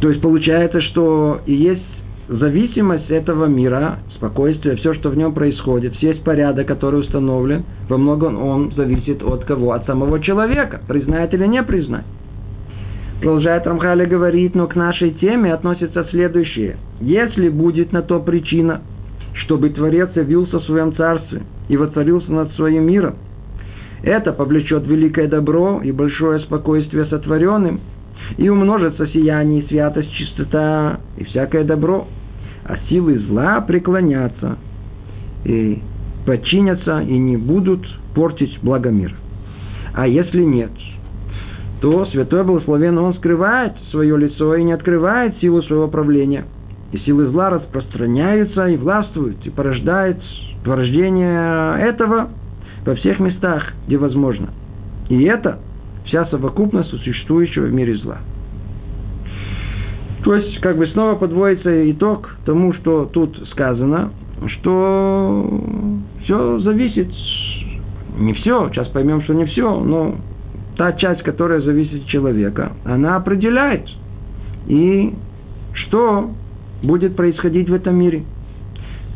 [0.00, 1.82] то есть получается, что есть
[2.28, 8.40] зависимость этого мира, спокойствие, все, что в нем происходит, весь порядок, который установлен, во многом
[8.40, 9.72] он зависит от кого?
[9.72, 12.04] От самого человека, признает или не признает.
[13.20, 16.76] Продолжает Рамхали говорит, но к нашей теме относится следующее.
[17.00, 18.82] Если будет на то причина,
[19.34, 23.16] чтобы Творец явился в своем царстве и воцарился над своим миром,
[24.02, 27.80] это повлечет великое добро и большое спокойствие сотворенным–
[28.36, 32.06] и умножится сияние, святость, чистота и всякое добро,
[32.64, 34.58] а силы зла преклонятся
[35.44, 35.80] и
[36.26, 39.14] подчинятся и не будут портить благо мира.
[39.94, 40.70] А если нет,
[41.80, 46.44] то Святой Благословен Он скрывает свое лицо и не открывает силу своего правления.
[46.92, 50.18] И силы зла распространяются и властвуют, и порождает
[50.64, 52.30] порождение этого
[52.84, 54.48] во всех местах, где возможно.
[55.08, 55.60] И это
[56.06, 58.18] вся совокупность существующего в мире зла.
[60.24, 64.10] То есть, как бы снова подводится итог тому, что тут сказано,
[64.46, 65.60] что
[66.24, 67.08] все зависит,
[68.18, 70.16] не все, сейчас поймем, что не все, но
[70.78, 73.84] та часть, которая зависит от человека, она определяет,
[74.68, 75.12] и
[75.72, 76.30] что
[76.82, 78.22] будет происходить в этом мире.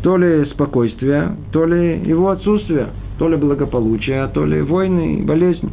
[0.03, 5.71] То ли спокойствие, то ли его отсутствие, то ли благополучие, то ли войны и болезни.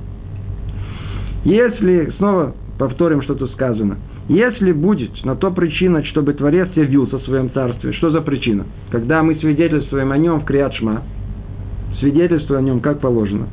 [1.44, 3.98] Если, снова повторим, что тут сказано,
[4.28, 8.66] если будет на то причина, чтобы Творец явился в своем царстве, что за причина?
[8.92, 11.02] Когда мы свидетельствуем о нем в Криадшма,
[12.00, 13.48] свидетельствуем о нем как положено,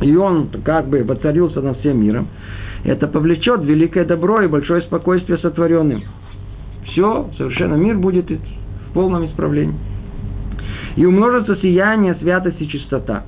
[0.00, 2.28] и он как бы воцарился над всем миром,
[2.84, 6.02] это повлечет великое добро и большое спокойствие сотворенным.
[6.86, 9.76] Все, совершенно мир будет в полном исправлении.
[10.96, 13.24] И умножится сияние, святость и чистота.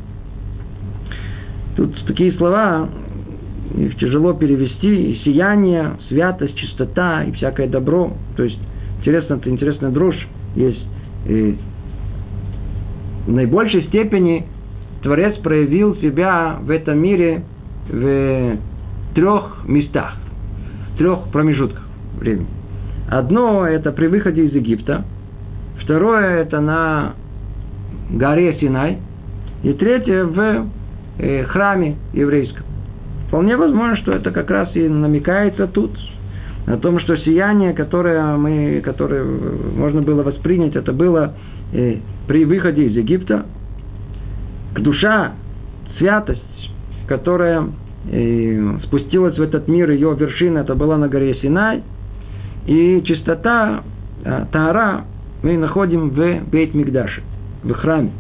[1.77, 2.89] Тут такие слова,
[3.77, 8.13] их тяжело перевести, и сияние, святость, чистота и всякое добро.
[8.37, 8.59] То есть,
[8.99, 10.85] интересно, это интересная дрожь есть.
[11.27, 11.57] И
[13.27, 14.47] в наибольшей степени
[15.03, 17.43] Творец проявил себя в этом мире
[17.89, 18.57] в
[19.15, 20.17] трех местах,
[20.95, 21.83] в трех промежутках
[22.19, 22.49] времени.
[23.09, 25.05] Одно– это при выходе из Египта,
[25.83, 27.15] второе– это на
[28.11, 28.99] горе Синай,
[29.63, 30.67] и третье– в
[31.19, 32.65] э, храме еврейском.
[33.29, 35.93] Вполне возможно, что это как раз и намекается тут,
[36.67, 41.35] о том, что сияние, которое, мы, которое можно было воспринять, это было
[41.73, 41.97] э,
[42.29, 43.47] при выходе из Египта,
[44.79, 45.33] душа,
[45.99, 46.43] святость,
[47.09, 47.67] которая
[48.11, 51.83] э, спустилась в этот мир, ее вершина, это была на горе Синай,
[52.67, 53.83] и чистота,
[54.25, 55.05] э, Таара,
[55.43, 57.23] мы находим в Бейт Мигдаше,
[57.65, 58.13] в храме.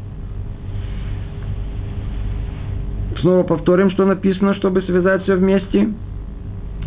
[3.20, 5.88] Снова повторим, что написано, чтобы связать все вместе.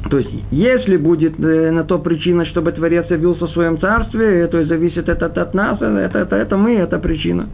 [0.10, 4.58] То есть, если будет э, на то причина, чтобы Творец явился в своем царстве, то
[4.58, 7.47] есть зависит это от нас, это, это, это мы, это причина.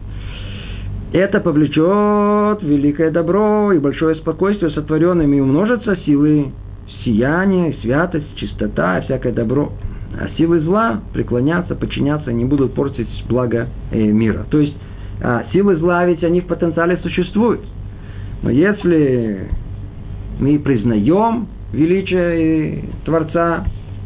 [1.12, 6.52] Это повлечет великое добро и большое спокойствие сотворенным, и умножатся силы
[7.04, 9.72] сияния, святость, чистота всякое добро.
[10.20, 14.46] А силы зла преклонятся, подчиняться, не будут портить благо э, мира.
[14.50, 14.76] То есть,
[15.20, 17.60] а силы зла ведь они в потенциале существуют.
[18.42, 19.48] Но если
[20.38, 23.64] мы признаем величие Творца,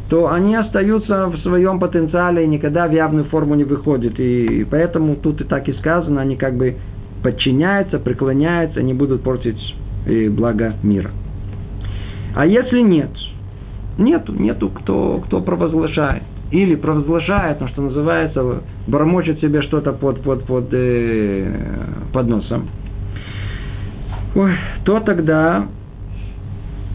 [0.09, 4.19] то они остаются в своем потенциале и никогда в явную форму не выходят.
[4.19, 6.75] И поэтому тут и так и сказано, они как бы
[7.23, 9.59] подчиняются, преклоняются, не будут портить
[10.05, 11.09] э, благо мира.
[12.35, 13.09] А если нет,
[13.97, 16.23] нету, нету кто, кто провозглашает.
[16.51, 21.51] Или провозглашает, ну, что называется, бормочет себе что-то под, под, под, э,
[22.13, 22.69] под носом,
[24.35, 24.51] Ой,
[24.83, 25.65] то тогда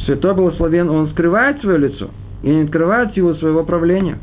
[0.04, 2.10] Святой Благословен, он скрывает свое лицо
[2.42, 4.18] и не открывает силу своего правления.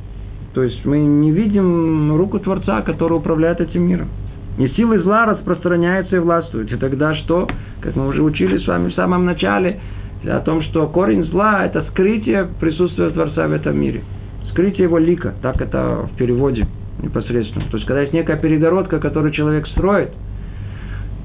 [0.54, 4.10] То есть мы не видим руку Творца, который управляет этим миром.
[4.58, 6.72] И силы зла распространяются и властвуют.
[6.72, 7.48] И тогда что?
[7.82, 9.80] Как мы уже учили с вами в самом начале,
[10.26, 14.04] о том, что корень зла– это скрытие присутствия Творца в этом мире.
[14.50, 16.66] Скрытие его лика, так это в переводе
[17.04, 17.66] непосредственно.
[17.70, 20.10] То есть, когда есть некая перегородка, которую человек строит–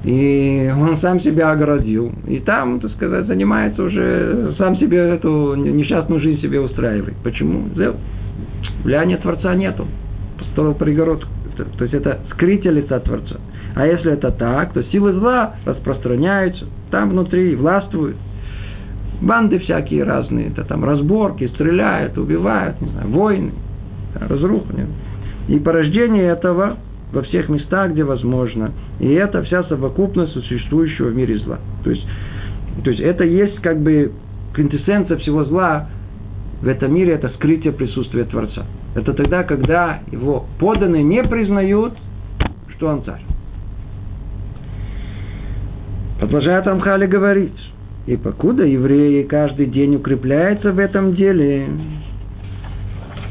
[0.03, 2.11] и он сам себя огородил.
[2.27, 7.15] И там, так сказать, занимается уже, сам себе эту несчастную жизнь себе устраивает.
[7.23, 7.69] Почему?
[8.83, 9.87] Влияния Творца нету.
[10.37, 11.29] Построил перегородку.
[11.77, 13.37] То есть это скрытие лица Творца.
[13.75, 18.17] А если это так, то силы зла распространяются, там внутри властвуют.
[19.21, 23.51] Банды всякие разные, это там разборки, стреляют, убивают, не знаю, войны,
[24.19, 24.73] разруха.
[25.47, 26.77] И порождение этого
[27.13, 28.71] во всех местах, где возможно.
[28.99, 31.59] И это вся совокупность существующего в мире зла.
[31.83, 32.05] То есть,
[32.83, 34.11] то есть это есть как бы
[34.53, 35.87] квинтэссенция всего зла
[36.61, 38.65] в этом мире, это скрытие присутствия Творца.
[38.95, 41.93] Это тогда, когда его поданные не признают,
[42.75, 43.21] что он царь.
[46.19, 47.73] Продолжает Амхали говорить,
[48.07, 51.67] и покуда евреи каждый день укрепляются в этом деле,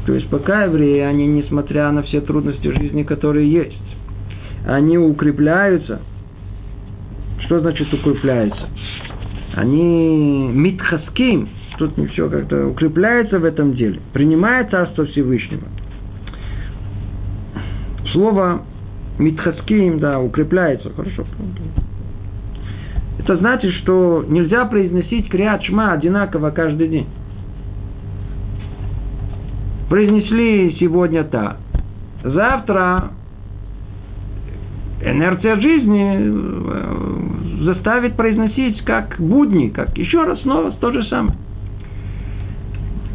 [0.05, 3.97] то есть пока евреи, они, несмотря на все трудности жизни, которые есть,
[4.65, 6.01] они укрепляются.
[7.45, 8.67] Что значит укрепляются?
[9.55, 15.67] Они митхаским, тут не все как-то укрепляется в этом деле, принимает Царство Всевышнего.
[18.11, 18.63] Слово
[19.19, 21.25] митхаским, да, укрепляется, хорошо.
[23.19, 27.07] Это значит, что нельзя произносить криат шма одинаково каждый день
[29.89, 31.57] произнесли сегодня так.
[32.23, 33.11] Завтра
[35.01, 41.37] инерция жизни э, заставит произносить как будни, как еще раз снова то же самое.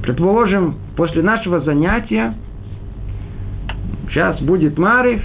[0.03, 2.35] Предположим, после нашего занятия
[4.09, 5.23] сейчас будет Марив,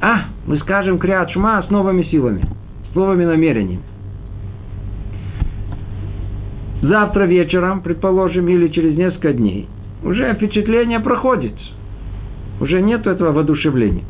[0.00, 2.42] а, мы скажем Криат Шма с новыми силами,
[2.92, 3.82] с новыми намерениями.
[6.82, 9.68] Завтра вечером, предположим, или через несколько дней–
[10.02, 11.54] уже впечатление проходит.
[12.60, 14.04] Уже нет этого воодушевления.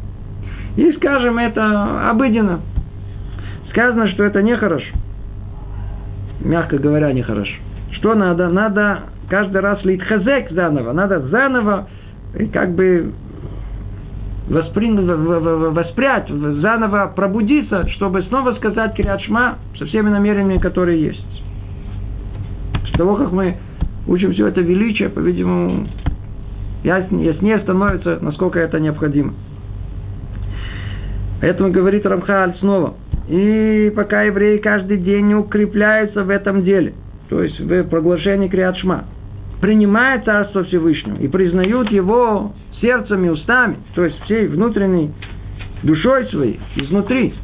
[0.76, 2.60] И, скажем, это обыденно.
[3.70, 4.86] Сказано, что это нехорошо.
[6.40, 7.52] Мягко говоря, нехорошо.
[7.92, 8.48] Что надо?
[8.48, 10.92] Надо каждый раз лить хазек заново.
[10.92, 11.88] Надо заново
[12.52, 13.12] как бы
[14.48, 19.20] воспринять, воспрять, заново пробудиться, чтобы снова сказать Кириат
[19.78, 21.44] со всеми намерениями, которые есть.
[22.92, 23.56] С того, как мы
[24.08, 25.86] учим все это величие, по-видимому,
[26.82, 29.34] яснее, яснее становится, насколько это необходимо.
[31.40, 32.94] Поэтому говорит Рамхаль снова.
[33.28, 36.94] И пока евреи каждый день укрепляются в этом деле,
[37.28, 39.04] то есть в проглашении Криадшма,
[39.60, 45.10] принимают Царство Всевышнего и признают его сердцем и устами, то есть всей внутренней
[45.82, 47.34] душой своей, изнутри.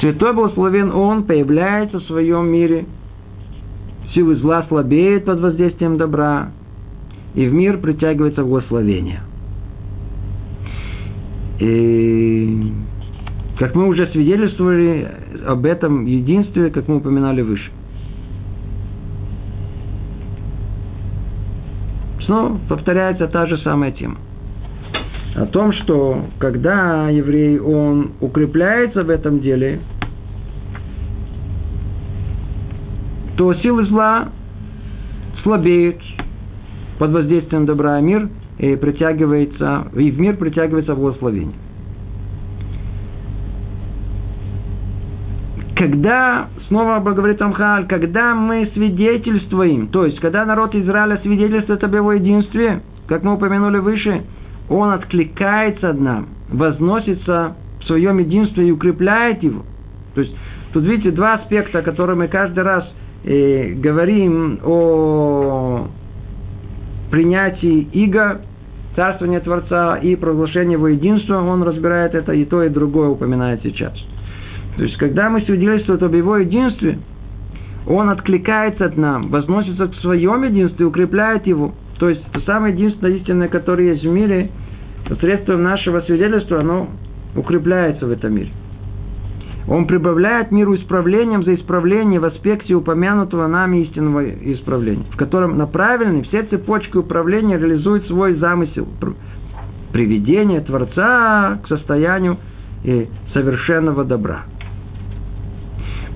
[0.00, 2.84] Святой Благословен Он появляется в своем мире–
[4.14, 6.50] силы зла слабеют под воздействием добра,
[7.34, 9.20] и в мир притягивается благословение.
[11.60, 12.72] И
[13.58, 15.06] как мы уже свидетельствовали
[15.46, 17.70] об этом единстве, как мы упоминали выше.
[22.24, 24.16] Снова повторяется та же самая тема.
[25.36, 29.80] О том, что когда еврей, он укрепляется в этом деле,
[33.40, 34.28] то силы зла
[35.42, 35.96] слабеют
[36.98, 41.54] под воздействием добра, мир и притягивается, и в мир притягивается благословение.
[45.74, 52.12] Когда, снова говорит Амхаль, когда мы свидетельствуем, то есть, когда народ Израиля свидетельствует об его
[52.12, 54.22] единстве, как мы упомянули выше,
[54.68, 59.62] он откликается от нам, возносится в своем единстве и укрепляет его.
[60.14, 60.36] То есть,
[60.74, 62.84] тут видите два аспекта, которые мы каждый раз
[63.24, 65.88] э, говорим о
[67.10, 68.42] принятии иго,
[68.94, 73.94] царствования Творца и провозглашения его единства, он разбирает это и то, и другое упоминает сейчас.
[74.76, 76.98] То есть, когда мы свидетельствуем об его единстве,
[77.86, 81.72] Он откликается от нам, возносится к своем единстве, укрепляет его.
[81.98, 84.50] То есть, то самое единственное истинное, которое есть в мире,
[85.08, 86.88] посредством нашего свидетельства, оно
[87.34, 88.50] укрепляется в этом мире.
[89.70, 96.24] Он прибавляет миру исправлением за исправление в аспекте упомянутого нами истинного исправления, в котором направлены
[96.24, 98.88] все цепочки управления реализуют свой замысел
[99.92, 102.38] приведение Творца к состоянию
[103.32, 104.42] совершенного добра.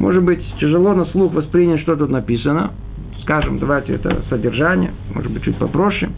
[0.01, 2.73] Может быть, тяжело на слух воспринять, что тут написано.
[3.23, 6.11] Скажем, давайте это содержание, может быть, чуть попроще.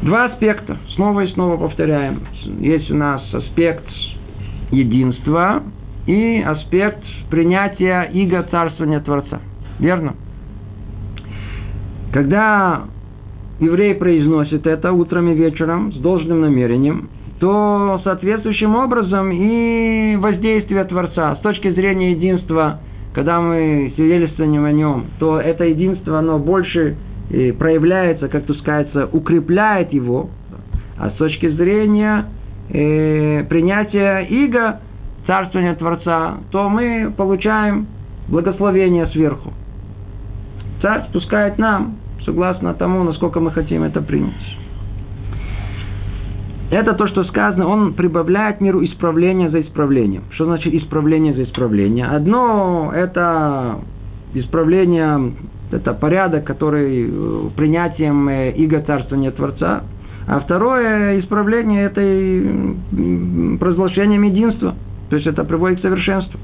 [0.00, 2.22] Два аспекта, снова и снова повторяем.
[2.60, 3.84] Есть у нас аспект
[4.70, 5.62] единства
[6.06, 9.40] и аспект принятия иго царствования Творца.
[9.78, 10.14] Верно?
[12.12, 12.82] Когда
[13.60, 21.36] еврей произносит это утром и вечером с должным намерением, то соответствующим образом и воздействие Творца
[21.36, 22.80] с точки зрения единства,
[23.14, 26.96] когда мы свидетельствуем о нем, то это единство, оно больше
[27.30, 30.30] э, проявляется, как тут сказать, укрепляет его,
[30.98, 32.26] а с точки зрения
[32.68, 34.80] э, принятия иго,
[35.26, 37.86] царствования Творца, то мы получаем
[38.28, 39.52] благословение сверху.
[40.80, 44.58] Царь спускает нам согласно тому, насколько мы хотим это принять.
[46.70, 50.24] Это то, что сказано, он прибавляет миру исправление за исправлением.
[50.30, 52.06] Что значит исправление за исправление?
[52.06, 53.80] Одно– это
[54.32, 55.34] исправление,
[55.70, 59.82] это порядок, который э, принятием э, иго царствования Творца.
[60.26, 64.74] А второе исправление– это провозглашением единства.
[65.12, 66.40] То есть это приводит к совершенству.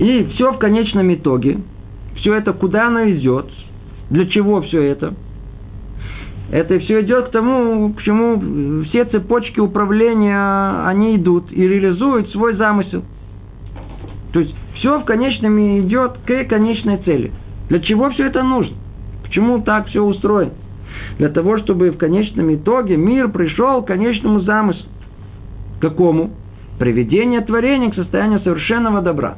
[0.00, 1.60] И все в конечном итоге,
[2.16, 3.46] все это куда оно идет–
[4.10, 5.14] для чего все это?
[6.50, 12.54] Это все идет к тому, к чему все цепочки управления, они идут и реализуют свой
[12.54, 13.04] замысел.
[14.32, 17.32] То есть все в конечном идет к конечной цели.
[17.68, 18.76] Для чего все это нужно?
[19.24, 20.52] Почему так все устроено?
[21.18, 24.88] Для того, чтобы в конечном итоге мир пришел к конечному замыслу.
[25.80, 26.30] Какому?
[26.78, 29.36] Приведение творения к состоянию совершенного добра.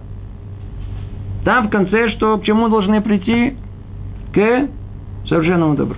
[1.45, 3.55] Там в конце что, к чему должны прийти?
[4.32, 4.68] к
[5.26, 5.97] совершенному добру.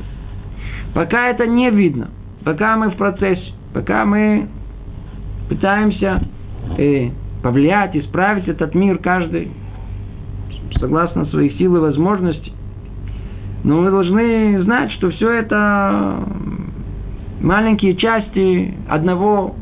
[0.95, 2.09] Пока это не видно,
[2.45, 4.49] пока мы в процессе, пока мы
[5.49, 6.23] пытаемся
[6.79, 7.11] э,
[7.43, 9.51] повлиять, исправить этот мир каждый
[10.79, 12.53] согласно своих сил и возможностей,
[13.65, 16.19] но мы должны знать, что все это
[17.41, 19.55] маленькие части одного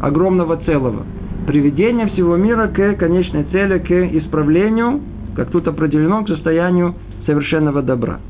[0.00, 1.04] огромного целого.
[1.46, 5.00] Приведение всего мира к конечной цели, к исправлению,
[5.36, 6.94] как тут определено, к состоянию
[7.26, 8.20] совершенного добра.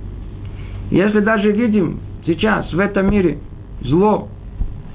[0.90, 3.38] Если даже видим сейчас в этом мире
[3.82, 4.28] зло,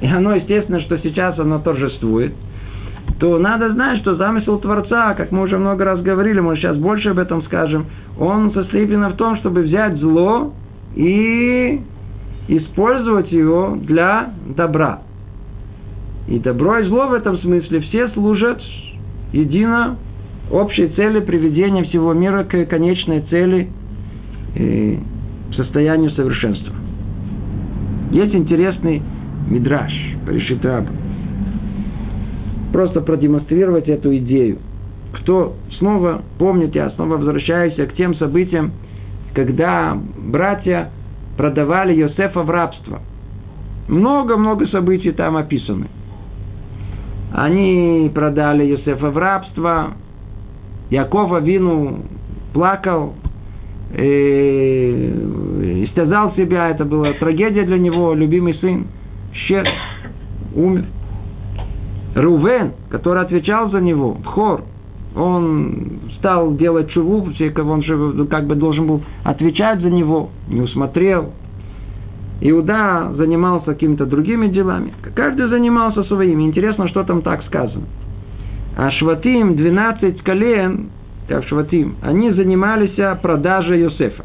[0.01, 2.33] и оно, естественно, что сейчас оно торжествует,
[3.19, 7.09] то надо знать, что замысел Творца, как мы уже много раз говорили, мы сейчас больше
[7.09, 7.85] об этом скажем,
[8.17, 10.53] он состоит именно в том, чтобы взять зло
[10.95, 11.81] и
[12.47, 15.01] использовать его для добра.
[16.29, 18.61] И добро и зло в этом смысле все служат
[19.33, 19.97] едино
[20.51, 23.67] общей цели приведения всего мира к конечной цели
[24.55, 24.97] э,
[25.55, 26.75] состоянию совершенства.
[28.11, 29.01] Есть интересный
[29.49, 29.91] мидраж,
[30.27, 30.85] решит раб.
[32.73, 34.59] Просто продемонстрировать эту идею.
[35.13, 38.73] Кто снова, помнит, я снова возвращаюсь к тем событиям,
[39.33, 40.91] когда братья
[41.37, 43.01] продавали Йосефа в рабство.
[43.87, 45.87] Много-много событий там описаны.
[47.31, 49.93] Они продали Йосефа в рабство.
[50.89, 51.99] Якова Вину
[52.53, 53.13] плакал,
[55.83, 58.87] истязал себя, это была трагедия для него, любимый сын,
[59.33, 59.67] щет,
[60.55, 60.85] умер.
[62.15, 64.63] Рувен, который отвечал за него, хор,
[65.15, 67.27] он стал делать чуву,
[67.57, 71.33] он же как бы должен был отвечать за него, не усмотрел.
[72.41, 74.93] Иуда занимался какими-то другими делами.
[75.15, 76.43] Каждый занимался своими.
[76.43, 77.85] Интересно, что там так сказано.
[78.77, 80.89] А Шватим, 12 колен,
[81.27, 84.23] как Шватим, они занимались продажей Йосефа.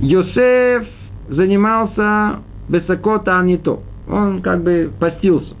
[0.00, 0.86] Йосеф
[1.28, 2.38] занимался
[2.68, 3.82] бесакота, а не то.
[4.08, 5.54] Он как бы постился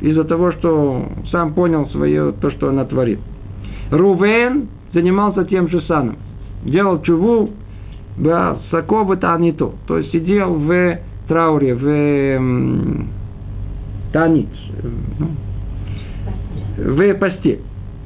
[0.00, 3.20] из-за того, что сам понял свое, то, что он натворил.
[3.90, 6.16] Рувен занимался тем же самым.
[6.64, 7.50] Делал чуву,
[8.16, 9.74] высоко бы то не то.
[9.88, 10.98] Есть сидел в
[11.28, 13.04] трауре, в
[14.12, 14.48] танит,
[16.76, 17.60] в посте.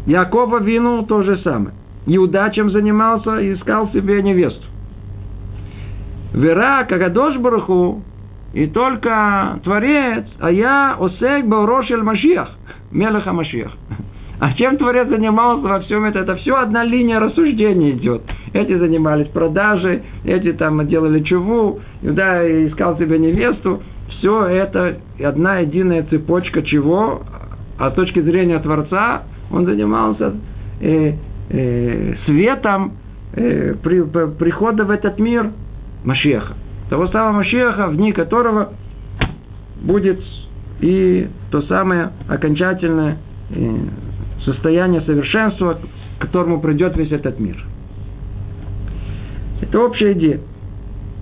[0.06, 1.72] Якова вину то же самое.
[2.06, 4.64] Иуда чем занимался, искал себе невесту.
[6.32, 8.02] Вера, Кагадош Баруху,
[8.52, 12.50] и только Творец, а я Осек Баурошель Машиах,
[12.90, 13.72] Мелеха Машиах.
[14.38, 16.20] А чем Творец занимался во всем этом?
[16.20, 18.20] Это все одна линия рассуждения идет.
[18.52, 23.82] Эти занимались продажей, эти там делали чуву, да, искал себе невесту.
[24.08, 27.22] Все это одна единая цепочка чего?
[27.78, 30.34] А с точки зрения Творца он занимался
[30.80, 31.12] э,
[31.50, 32.92] э, светом
[33.34, 34.02] э, при,
[34.38, 35.50] прихода в этот мир
[36.04, 36.54] Машеха.
[36.88, 38.70] Того самого Машеха, в дни которого
[39.82, 40.20] будет
[40.80, 43.18] и то самое окончательное
[43.50, 43.76] э,
[44.44, 45.78] состояние совершенства,
[46.18, 47.62] к которому придет весь этот мир.
[49.68, 50.40] Это общая идея.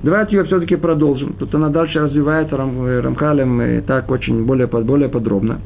[0.03, 1.33] Давайте ее все-таки продолжим.
[1.33, 5.61] Тут она дальше развивается Рам, э, Рамхалем и так очень более, более подробно.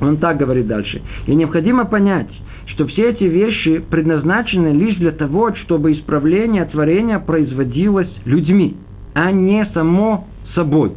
[0.00, 1.02] Он так говорит дальше.
[1.26, 2.30] И необходимо понять,
[2.66, 8.76] что все эти вещи предназначены лишь для того, чтобы исправление творения производилось людьми,
[9.14, 10.92] а не само собой.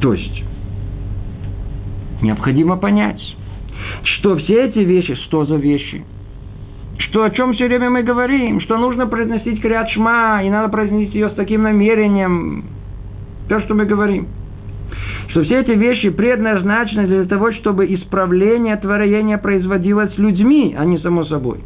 [0.00, 0.44] То есть,
[2.22, 3.20] необходимо понять,
[4.04, 6.04] что все эти вещи, что за вещи?
[6.98, 11.18] Что о чем все время мы говорим, что нужно произносить крят шма, и надо произнести
[11.18, 12.64] ее с таким намерением.
[13.48, 14.28] То, что мы говорим
[15.36, 21.24] что все эти вещи предназначены для того, чтобы исправление творения производилось людьми, а не само
[21.24, 21.58] собой.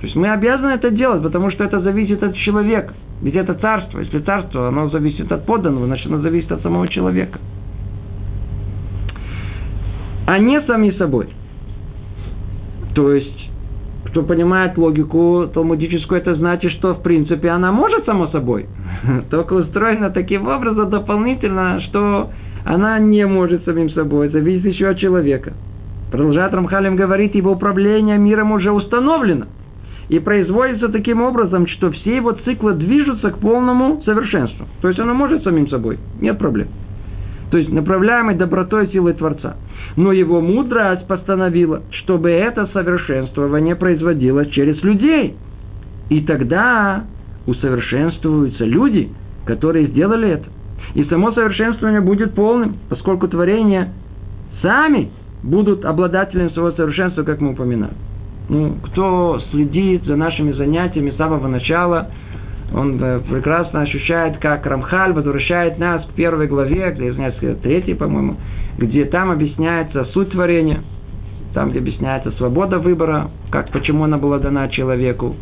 [0.00, 2.94] То есть мы обязаны это делать, потому что это зависит от человека.
[3.22, 4.00] Ведь это царство.
[4.00, 7.38] Если царство, оно зависит от подданного, значит оно зависит от самого человека.
[10.26, 11.28] А не сами собой.
[12.94, 13.45] То есть,
[14.06, 18.66] кто понимает логику талмудическую, это значит, что в принципе она может само собой.
[19.30, 22.30] Только устроена таким образом дополнительно, что
[22.64, 25.52] она не может самим собой, зависит еще от человека.
[26.10, 29.46] Продолжает Рамхалим говорить, его управление миром уже установлено.
[30.08, 34.66] И производится таким образом, что все его циклы движутся к полному совершенству.
[34.80, 36.68] То есть оно может самим собой, нет проблем.
[37.50, 39.56] То есть направляемой добротой силой Творца.
[39.96, 45.36] Но его мудрость постановила, чтобы это совершенствование производилось через людей.
[46.10, 47.04] И тогда
[47.46, 49.10] усовершенствуются люди,
[49.46, 50.46] которые сделали это.
[50.94, 53.92] И само совершенствование будет полным, поскольку творения
[54.62, 55.10] сами
[55.42, 57.94] будут обладателем своего совершенства, как мы упоминали.
[58.48, 62.10] Ну, кто следит за нашими занятиями с самого начала,
[62.74, 68.36] он э, прекрасно ощущает, как Рамхаль возвращает нас к первой главе, где, извиняюсь, третьей, по-моему,
[68.78, 70.80] где там объясняется суть творения,
[71.54, 75.36] там, где объясняется свобода выбора, как, почему она была дана человеку.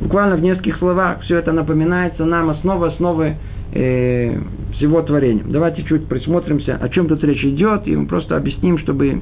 [0.00, 3.36] Буквально в нескольких словах все это напоминается нам основа основы
[3.72, 4.38] э,
[4.74, 5.44] всего творения.
[5.46, 9.20] Давайте чуть присмотримся, о чем тут речь идет, и мы просто объясним, чтобы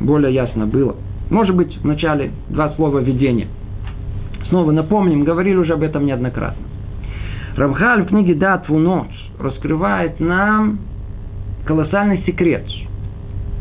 [0.00, 0.96] более ясно было.
[1.30, 3.48] Может быть, вначале два слова введения.
[4.50, 6.66] Снова напомним, говорили уже об этом неоднократно.
[7.56, 9.06] Рамхаль в книге «Дат Вунот»
[9.38, 10.80] раскрывает нам
[11.64, 12.66] колоссальный секрет,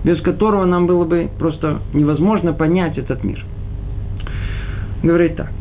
[0.04, 3.46] без которого нам было бы просто невозможно понять этот мир.
[5.04, 5.52] Говорит так,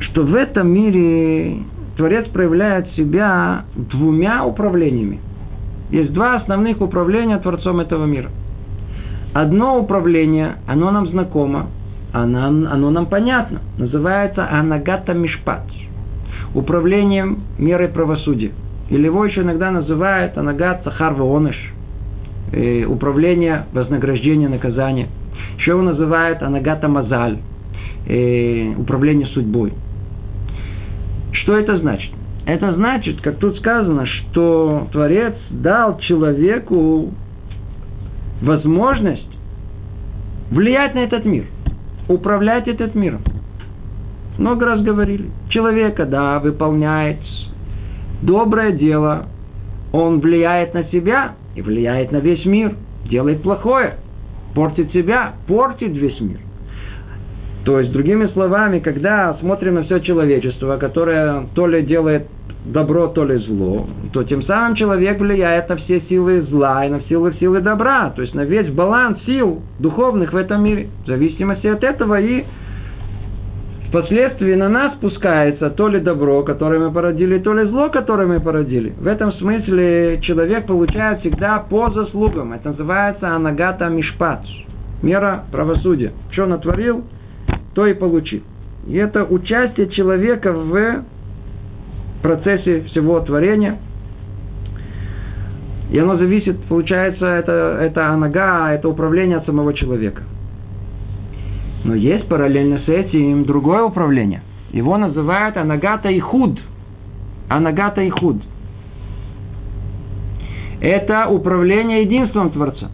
[0.00, 1.58] что в этом мире
[1.98, 5.20] Творец проявляет себя двумя управлениями.
[5.90, 8.30] Есть два основных управления Творцом этого мира.
[9.34, 11.66] Одно управление, оно нам знакомо,
[12.12, 13.60] оно, оно нам понятно.
[13.78, 15.62] Называется Анагата Мишпат.
[16.54, 18.52] Управлением мерой правосудия.
[18.88, 21.56] Или его еще иногда называют Анагат Сахар Воныш.
[22.52, 25.08] Э, управление вознаграждения наказания.
[25.58, 27.38] Еще его называют Анагата Мазаль.
[28.06, 29.72] Э, управление судьбой.
[31.32, 32.10] Что это значит?
[32.46, 37.10] Это значит, как тут сказано, что Творец дал человеку
[38.42, 39.28] возможность
[40.50, 41.44] влиять на этот мир,
[42.08, 43.22] управлять этот миром.
[44.38, 45.30] Много раз говорили.
[45.50, 47.18] Человека, да, выполняет
[48.22, 49.26] доброе дело,
[49.92, 52.76] он влияет на себя и влияет на весь мир,
[53.08, 53.96] делает плохое,
[54.54, 56.38] портит себя, портит весь мир.
[57.64, 62.26] То есть, другими словами, когда смотрим на все человечество, которое то ли делает
[62.64, 67.00] добро, то ли зло, то тем самым человек влияет на все силы зла и на
[67.02, 70.88] силы силы добра, то есть на весь баланс сил духовных в этом мире.
[71.04, 72.44] В зависимости от этого и
[73.88, 78.40] впоследствии на нас спускается то ли добро, которое мы породили, то ли зло, которое мы
[78.40, 78.92] породили.
[78.98, 82.52] В этом смысле человек получает всегда по заслугам.
[82.52, 84.42] Это называется анагата мишпат.
[85.02, 86.12] Мера правосудия.
[86.30, 87.04] Что натворил,
[87.74, 88.42] то и получит.
[88.86, 91.04] И это участие человека в
[92.22, 93.78] процессе всего творения.
[95.90, 100.22] И оно зависит, получается, это, это анага, это управление от самого человека.
[101.84, 104.42] Но есть параллельно с этим другое управление.
[104.72, 106.60] Его называют анагата и худ.
[107.48, 108.36] Анагата и худ.
[110.80, 112.90] Это управление единством Творца.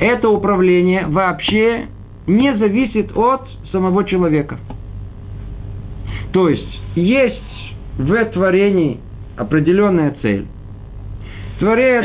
[0.00, 1.86] это управление вообще
[2.26, 3.42] не зависит от
[3.72, 4.58] самого человека.
[6.32, 8.98] То есть, есть в творении
[9.36, 10.46] определенная цель.
[11.60, 12.04] Творец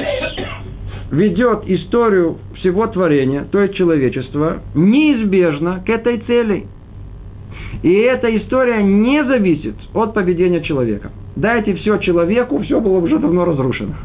[1.11, 6.67] ведет историю всего творения, то есть человечества, неизбежно к этой цели.
[7.81, 11.11] И эта история не зависит от поведения человека.
[11.35, 13.95] Дайте все человеку, все было уже давно разрушено.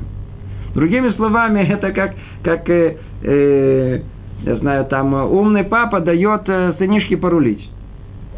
[0.75, 4.01] Другими словами, это как, как э, э,
[4.45, 7.69] я знаю, там умный папа дает э, сынишке порулить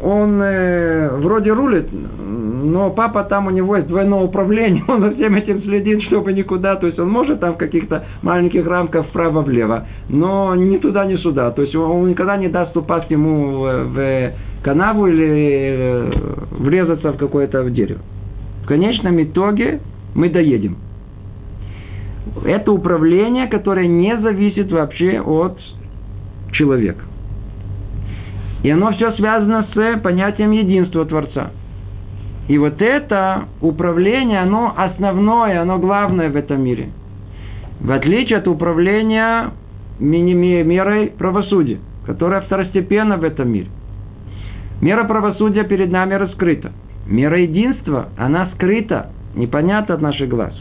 [0.01, 5.35] он э, вроде рулит, но папа там у него есть двойное управление, он за всем
[5.35, 10.55] этим следит, чтобы никуда, то есть он может там в каких-то маленьких рамках вправо-влево, но
[10.55, 14.31] ни туда, ни сюда, то есть он никогда не даст упасть ему в
[14.63, 16.11] канаву или э,
[16.51, 18.01] врезаться в какое-то дерево.
[18.63, 19.79] В конечном итоге
[20.15, 20.77] мы доедем.
[22.45, 25.57] Это управление, которое не зависит вообще от
[26.51, 27.01] человека.
[28.63, 31.51] И оно все связано с понятием единства Творца.
[32.47, 36.89] И вот это управление, оно основное, оно главное в этом мире.
[37.79, 39.51] В отличие от управления
[39.99, 43.67] мерой правосудия, которая второстепенна в этом мире.
[44.81, 46.71] Мера правосудия перед нами раскрыта.
[47.07, 50.53] Мера единства, она скрыта, непонятна от наших глаз.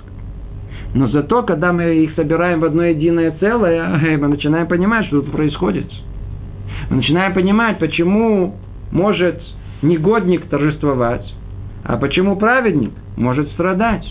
[0.94, 5.32] Но зато, когда мы их собираем в одно единое целое, мы начинаем понимать, что тут
[5.32, 5.90] происходит–
[6.90, 8.56] мы начинаем понимать, почему
[8.90, 9.40] может
[9.82, 11.34] негодник торжествовать,
[11.84, 14.06] а почему праведник может страдать.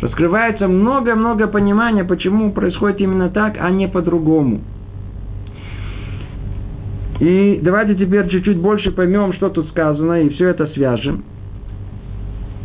[0.00, 4.62] Раскрывается много-много понимания, почему происходит именно так, а не по-другому.
[7.20, 11.24] И давайте теперь чуть-чуть больше поймем, что тут сказано, и все это свяжем.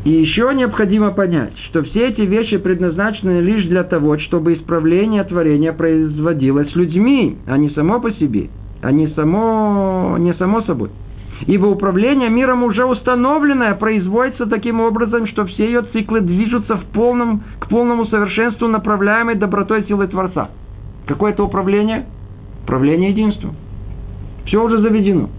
[0.05, 5.73] И еще необходимо понять, что все эти вещи предназначены лишь для того, чтобы исправление творения
[5.73, 8.49] производилось людьми, а не само по себе–
[8.81, 10.89] а не само, не само собой.
[11.47, 17.43] Ибо управление миром уже установленное производится таким образом, что все ее циклы движутся в полном,
[17.59, 20.49] к полному совершенству, направляемой добротой силы Творца.
[21.07, 22.05] Какое это управление?
[22.63, 23.55] Управление единством.
[24.45, 25.29] Все уже заведено.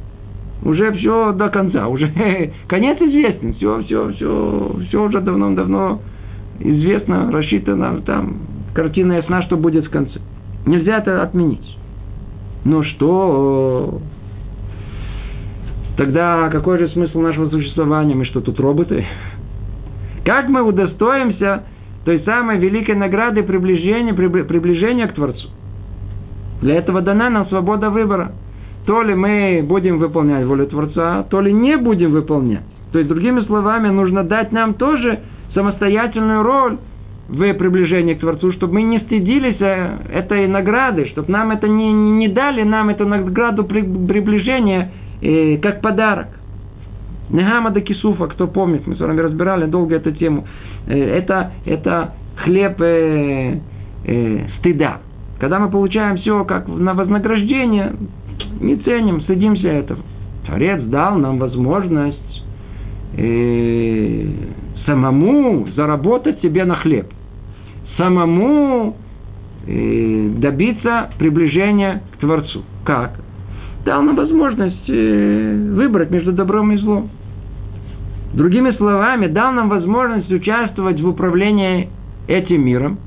[0.64, 1.88] Уже все до конца.
[1.88, 2.12] Уже
[2.68, 3.54] конец известен.
[3.54, 6.00] Все, все, все, все уже давно-давно
[6.60, 8.00] известно, рассчитано.
[8.02, 8.38] Там
[8.74, 10.20] картина ясна, что будет в конце.
[10.66, 11.76] Нельзя это отменить.
[12.66, 14.00] Но что?
[15.96, 18.16] Тогда какой же смысл нашего существования?
[18.16, 19.06] Мы что, тут роботы?
[20.24, 21.62] Как мы удостоимся
[22.04, 25.48] той самой великой награды приближения, приближения к Творцу?
[26.60, 28.32] Для этого дана нам свобода выбора.
[28.84, 32.64] То ли мы будем выполнять волю Творца, то ли не будем выполнять.
[32.90, 35.20] То есть, другими словами, нужно дать нам тоже
[35.54, 36.78] самостоятельную роль
[37.28, 41.92] в приближении к Творцу, чтобы мы не стыдились э, этой награды, чтобы нам это не,
[41.92, 46.28] не дали, нам эту награду приближения э, как подарок.
[47.30, 50.46] Негамада Кисуфа, кто помнит, мы с вами разбирали долго эту тему.
[50.86, 53.58] Э, это, это хлеб э,
[54.04, 55.00] э, стыда.
[55.40, 57.92] Когда мы получаем все как на вознаграждение,
[58.60, 60.00] не ценим, стыдимся этого.
[60.46, 62.44] Творец дал нам возможность
[63.16, 64.28] э,
[64.86, 67.06] самому заработать себе на хлеб
[67.96, 68.96] самому
[69.66, 72.62] э, добиться приближения к Творцу.
[72.84, 73.12] Как?
[73.84, 77.10] Дал нам возможность э, выбрать между добром и злом.
[78.34, 81.88] Другими словами, дал нам возможность участвовать в управлении
[82.28, 82.98] этим миром.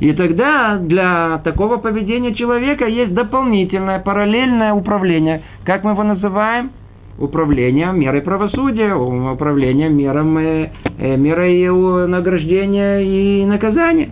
[0.00, 5.42] И тогда для такого поведения человека есть дополнительное, параллельное управление.
[5.64, 6.70] Как мы его называем?
[7.18, 14.10] Управлением мерой правосудия, управлением мером, э, э, мерой награждения и наказания.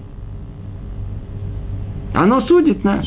[2.14, 3.04] Оно судит нас.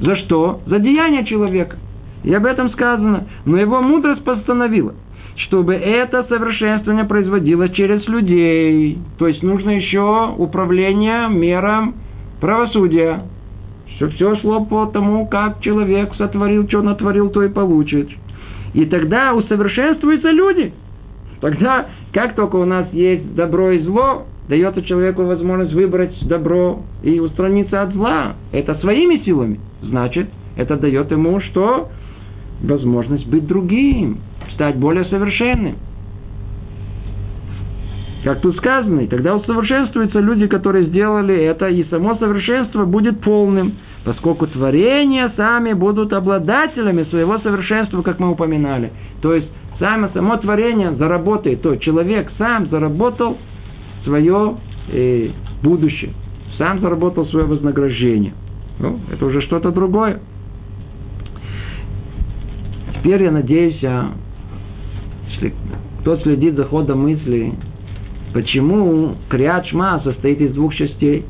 [0.00, 0.60] За что?
[0.66, 1.76] За деяние человека.
[2.22, 3.26] И об этом сказано.
[3.44, 4.94] Но его мудрость постановила,
[5.36, 8.98] чтобы это совершенствование производилось через людей.
[9.18, 11.96] То есть нужно еще управление мером
[12.40, 13.22] правосудия.
[13.96, 18.08] Чтобы все шло по тому, как человек сотворил, что натворил, то и получит.
[18.74, 20.72] И тогда усовершенствуются люди.
[21.40, 27.20] Тогда, как только у нас есть добро и зло, дается человеку возможность выбрать добро и
[27.20, 28.34] устраниться от зла.
[28.52, 29.60] Это своими силами.
[29.82, 31.88] Значит, это дает ему что?
[32.62, 34.18] Возможность быть другим,
[34.54, 35.76] стать более совершенным.
[38.24, 43.74] Как тут сказано, и тогда усовершенствуются люди, которые сделали это, и само совершенство будет полным–
[44.04, 48.92] поскольку творения сами будут обладателями своего совершенства, как мы упоминали.
[49.20, 53.38] То есть само, само творение заработает, то человек сам заработал
[54.04, 54.56] свое
[54.90, 55.30] э,
[55.62, 56.12] будущее,
[56.56, 58.32] сам заработал свое вознаграждение.
[58.78, 60.20] Ну, это уже что-то другое.
[62.94, 64.12] Теперь я надеюсь, а,
[65.30, 65.54] если
[66.00, 67.52] кто следит за ходом мысли,
[68.32, 71.24] почему Криат Шма состоит из двух частей.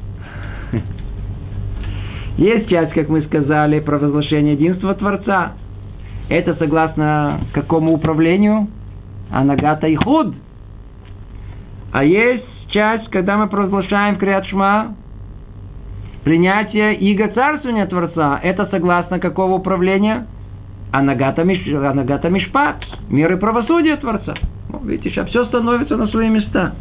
[2.38, 5.54] Есть часть, как мы сказали, про возглашение единства Творца.
[6.28, 8.68] Это согласно какому управлению?
[9.28, 10.34] Анагата и худ.
[11.92, 14.94] А есть часть, когда мы провозглашаем Шма,
[16.22, 18.38] принятие иго царствования Творца.
[18.40, 20.28] Это согласно какого управления?
[20.92, 22.76] Анагата, Миш, Анагата Мишпат,
[23.08, 24.34] меры правосудия Творца.
[24.68, 26.74] Ну, видите, сейчас все становится на свои места.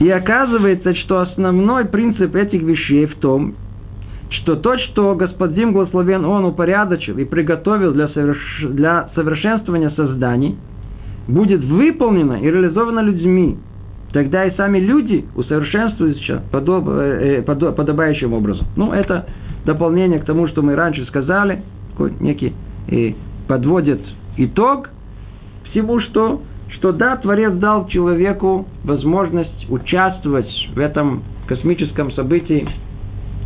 [0.00, 3.54] И оказывается, что основной принцип этих вещей в том,
[4.30, 8.64] что то, что Господин благословен Он упорядочил и приготовил для, соверш...
[8.70, 10.56] для совершенствования созданий,
[11.28, 13.58] будет выполнено и реализовано людьми,
[14.12, 16.88] тогда и сами люди усовершенствуются подоб...
[16.88, 17.76] Э, подоб...
[17.76, 18.66] подобающим образом.
[18.76, 19.26] Ну, это
[19.66, 21.62] дополнение к тому, что мы раньше сказали,
[22.20, 22.54] некий
[22.88, 23.14] и
[23.46, 24.00] подводит
[24.38, 24.88] итог
[25.70, 26.40] всему, что,
[26.80, 32.66] что да, Творец дал человеку возможность участвовать в этом космическом событии,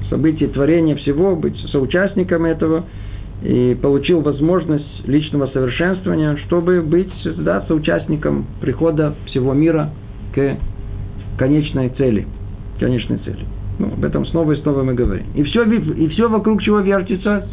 [0.09, 2.85] событии творения всего, быть соучастником этого,
[3.43, 9.91] и получил возможность личного совершенствования, чтобы быть да, соучастником прихода всего мира
[10.32, 10.57] к
[11.37, 12.28] конечной цели.
[12.78, 13.45] Конечной цели.
[13.80, 15.26] Ну, об этом снова и снова мы говорим.
[15.35, 17.49] И все, и все вокруг чего вертится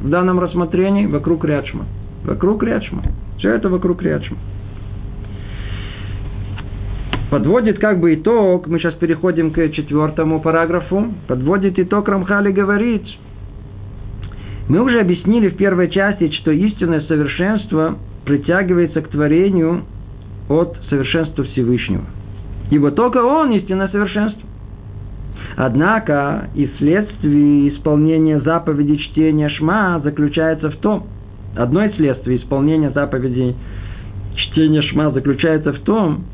[0.00, 1.86] в данном рассмотрении, вокруг Рядшма.
[2.24, 3.02] Вокруг Рядшма.
[3.38, 4.38] Все это вокруг Рядшма.
[7.30, 13.02] Подводит как бы итог, мы сейчас переходим к четвертому параграфу, подводит итог Рамхали говорит,
[14.68, 19.84] мы уже объяснили в первой части, что истинное совершенство притягивается к творению
[20.48, 22.04] от совершенства Всевышнего.
[22.70, 24.48] Ибо только Он истинное совершенство.
[25.56, 31.06] Однако и следствие исполнения заповеди чтения Шма заключается в том,
[31.56, 33.54] одно из следствий исполнения заповеди
[34.36, 36.24] чтения Шма заключается в том,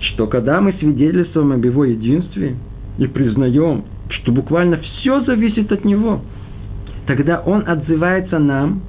[0.00, 2.56] что когда мы свидетельствуем об его единстве
[2.98, 6.20] и признаем, что буквально все зависит от него,
[7.06, 8.82] тогда он отзывается нам,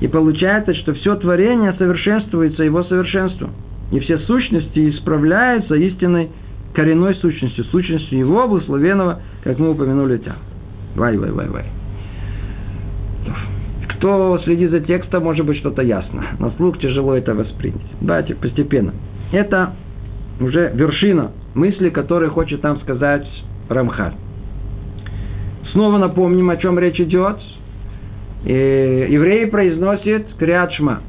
[0.00, 3.50] и получается, что все творение совершенствуется его совершенством,
[3.92, 6.30] и все сущности исправляются истинной
[6.74, 10.36] коренной сущностью, сущностью его благословенного, как мы упомянули там.
[10.96, 11.64] Вай, вай, вай, вай.
[13.88, 16.24] Кто следит за текстом, может быть, что-то ясно.
[16.38, 17.80] На слух тяжело это воспринять.
[18.00, 18.92] Давайте постепенно.
[19.32, 19.72] Это
[20.40, 23.26] уже вершина мысли, которую хочет нам сказать
[23.68, 24.14] Рамхаль.
[25.72, 27.38] Снова напомним, о чем речь идет.
[28.44, 28.52] И
[29.10, 31.00] евреи произносят Криадшма.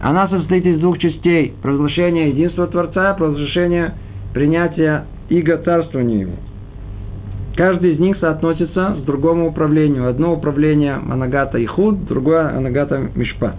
[0.00, 1.54] Она состоит из двух частей.
[1.62, 3.94] Провозглашение единства Творца, провозглашение
[4.34, 6.34] принятия иго царствования его.
[7.56, 10.08] Каждый из них соотносится с другому управлению.
[10.08, 13.56] Одно управление Анагата и Худ, другое Анагата Мишпат.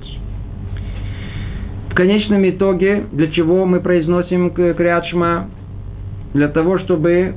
[1.98, 5.50] Конечном итоге, для чего мы произносим Криадшма?
[6.36, 7.34] Для того, чтобы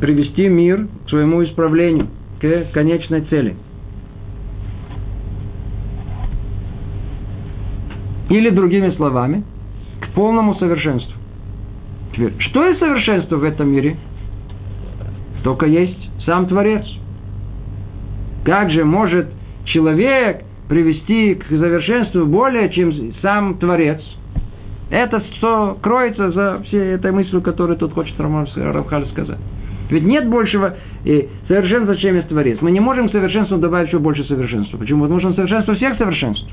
[0.00, 2.06] привести мир к своему исправлению,
[2.40, 3.56] к конечной цели.
[8.30, 9.42] Или другими словами,
[10.02, 11.18] к полному совершенству.
[12.12, 13.96] Теперь, что есть совершенство в этом мире?
[15.42, 16.86] Только есть сам Творец.
[18.44, 19.26] Как же может
[19.64, 22.92] человек привести к совершенству более, чем
[23.22, 24.00] сам Творец?
[24.90, 29.38] Это что кроется за всей этой мыслью, которую тут хочет Рамхаль сказать.
[29.90, 32.58] Ведь нет большего и совершенства, чем есть Творец.
[32.60, 34.76] Мы не можем к совершенству добавить еще больше совершенства.
[34.76, 35.02] Почему?
[35.02, 36.48] Потому что совершенство всех совершенств.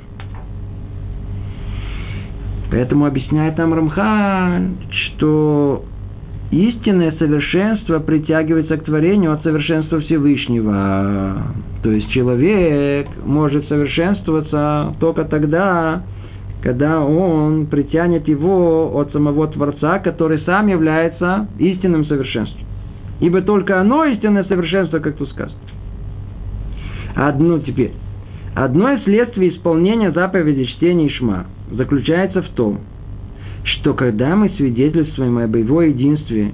[2.71, 5.83] Поэтому объясняет нам Рамхан, что
[6.51, 11.43] истинное совершенство притягивается к творению от совершенства Всевышнего.
[11.85, 16.01] То есть человек может совершенствоваться только тогда,
[16.63, 22.65] когда он притянет его от самого Творца, который сам является истинным совершенством.
[23.19, 25.59] Ибо только оно истинное совершенство, как тут сказано.
[27.13, 27.91] Одно теперь.
[28.55, 32.79] Одно из следствий исполнения заповеди чтения Шма заключается в том,
[33.63, 36.51] что когда мы свидетельствуем об его единстве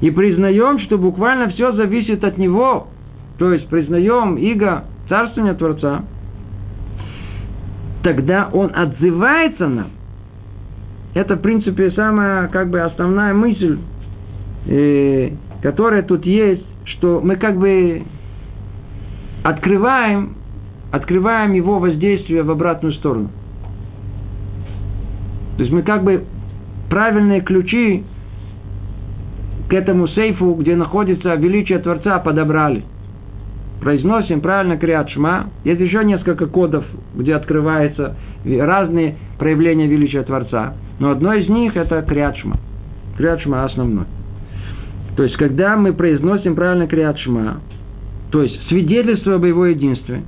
[0.00, 2.86] и признаем, что буквально все зависит от него,
[3.38, 6.02] то есть признаем иго царствования Творца,
[8.02, 9.90] тогда он отзывается нам.
[11.14, 13.78] Это, в принципе, самая как бы основная мысль,
[14.66, 15.30] э,
[15.62, 18.02] которая тут есть, что мы как бы
[19.44, 20.36] открываем,
[20.90, 23.30] открываем его воздействие в обратную сторону.
[25.56, 26.24] То есть мы как бы
[26.90, 28.04] правильные ключи
[29.68, 32.84] к этому сейфу, где находится величие Творца, подобрали.
[33.80, 35.50] Произносим правильно Криат Шма.
[35.64, 40.74] Есть еще несколько кодов, где открываются разные проявления величия Творца.
[40.98, 42.56] Но одно из них это Криат Шма.
[43.16, 44.06] Криат Шма основной.
[45.16, 47.60] То есть, когда мы произносим правильно Криат Шма,
[48.30, 50.22] то есть свидетельство об его единстве,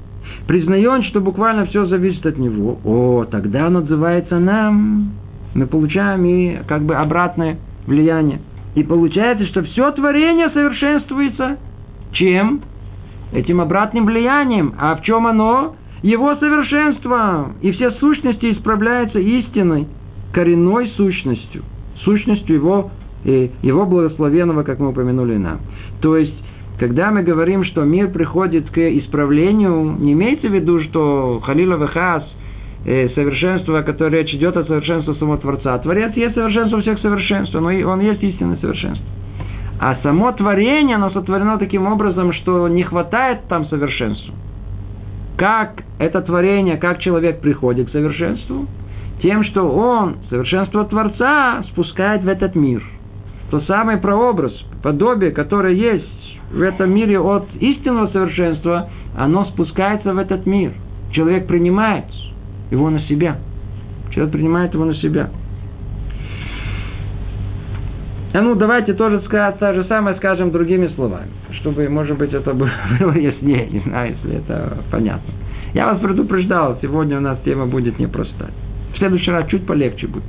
[0.47, 5.13] признаем, что буквально все зависит от него, о, тогда он отзывается нам,
[5.55, 8.41] мы получаем и как бы обратное влияние.
[8.75, 11.57] И получается, что все творение совершенствуется
[12.13, 12.63] чем?
[13.33, 14.75] Этим обратным влиянием.
[14.79, 15.77] А в чем оно?
[16.03, 17.53] Его совершенство.
[17.61, 19.87] И все сущности исправляются истиной,
[20.33, 21.63] коренной сущностью.
[22.05, 22.91] Сущностью его,
[23.25, 25.61] и его благословенного, как мы упомянули нам.
[26.01, 26.35] То есть,
[26.79, 32.25] когда мы говорим, что мир приходит к исправлению, не имеется в виду, что Халила Вехас–
[32.85, 35.79] э, совершенство, которое речь идет о совершенстве самого Творца.
[35.79, 39.05] Творец есть совершенство всех совершенств, но он есть истинное совершенство.
[39.81, 44.35] А само творение, оно сотворено таким образом, что не хватает там совершенства.
[45.39, 48.67] Как это творение, как человек приходит к совершенству?
[49.23, 52.83] Тем, что он, совершенство Творца, спускает в этот мир.
[53.51, 54.53] То самый прообраз,
[54.83, 60.75] подобие, которое есть в этом мире от истинного совершенства, оно спускается в этот мир.
[61.13, 62.05] Человек принимает
[62.71, 63.39] его на себя.
[64.11, 65.31] Человек принимает его на себя.
[68.33, 72.55] А ну, давайте тоже сказать то же самое скажем другими словами, чтобы, может быть, это
[72.55, 75.33] было яснее, не знаю, если это понятно.
[75.75, 78.53] Я вас предупреждал, сегодня у нас тема будет непростая.
[78.95, 80.25] В следующий раз чуть полегче будет,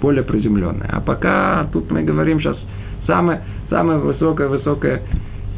[0.00, 0.88] более приземленная.
[0.92, 2.56] А пока тут мы говорим сейчас
[3.06, 5.02] самая, самая высокая, высокая,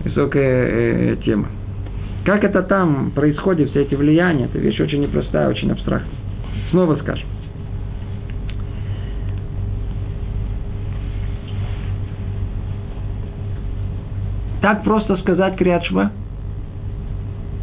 [0.05, 0.67] высокая
[1.13, 1.47] э, тема.
[2.25, 6.19] Как это там происходит, все эти влияния, это вещь очень непростая, очень абстрактная.
[6.71, 7.27] Снова скажем.
[14.61, 16.13] Так просто сказать Криадшма?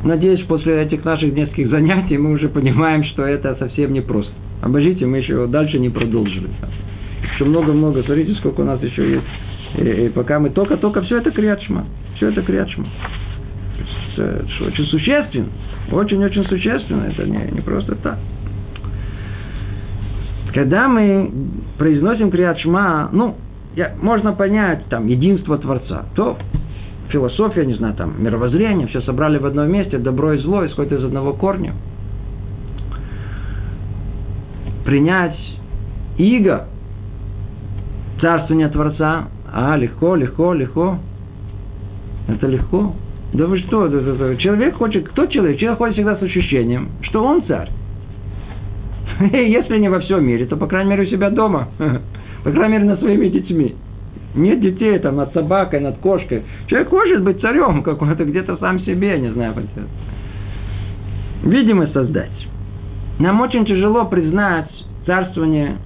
[0.04, 4.32] Надеюсь, после этих наших нескольких занятий мы уже понимаем, что это совсем не просто.
[4.62, 6.50] Обожите, мы еще дальше не продолжили.
[7.34, 8.04] Еще много-много.
[8.04, 9.26] Смотрите, сколько у нас еще есть.
[9.78, 11.86] И, и пока мы только-только все это Криадшма.
[12.16, 12.86] Все это Криадшма
[14.18, 15.50] это очень существенно.
[15.92, 17.04] Очень-очень существенно.
[17.04, 18.18] Это не, не просто так.
[20.54, 21.32] Когда мы
[21.78, 23.36] произносим Криат Шма, ну,
[23.76, 26.38] я, можно понять там единство Творца, то
[27.10, 31.04] философия, не знаю, там, мировоззрение, все собрали в одном месте, добро и зло исходит из
[31.04, 31.74] одного корня.
[34.86, 35.38] Принять
[36.18, 36.68] иго,
[38.22, 41.00] царствование Творца, а, легко, легко, легко.
[42.28, 42.94] Это легко.
[43.34, 44.36] Да вы что, да, да, да.
[44.38, 45.60] человек хочет, кто человек?
[45.60, 47.70] Человек ходит всегда с ощущением, что он царь.
[49.32, 51.70] Если не во всем мире, то, по крайней мере, у себя дома.
[52.44, 53.74] По крайней мере, над своими детьми.
[54.36, 56.44] Нет детей там над собакой, над кошкой.
[56.68, 59.56] Человек хочет быть царем какой-то где-то сам себе, не знаю.
[61.44, 62.48] Видимо, создать.
[63.20, 64.70] Нам очень тяжело признать
[65.06, 65.78] царствование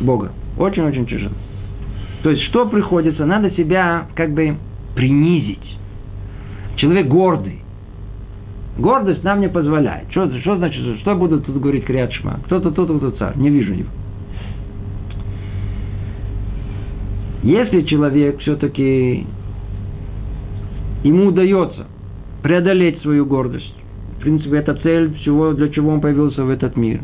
[0.00, 0.30] Бога.
[0.58, 1.34] Очень-очень тяжело.
[2.22, 3.26] То есть, что приходится?
[3.26, 4.56] Надо себя как бы
[4.94, 5.78] принизить.
[6.76, 7.62] Человек гордый.
[8.78, 10.10] Гордость нам не позволяет.
[10.10, 12.40] Что, что значит, что будут тут говорить Криадшма?
[12.46, 13.36] Кто-то тут, кто-то царь.
[13.36, 13.88] Не вижу его.
[17.46, 19.24] Если человек все-таки
[21.04, 21.86] ему удается
[22.42, 23.72] преодолеть свою гордость,
[24.18, 27.02] в принципе, это цель всего, для чего он появился в этот мир.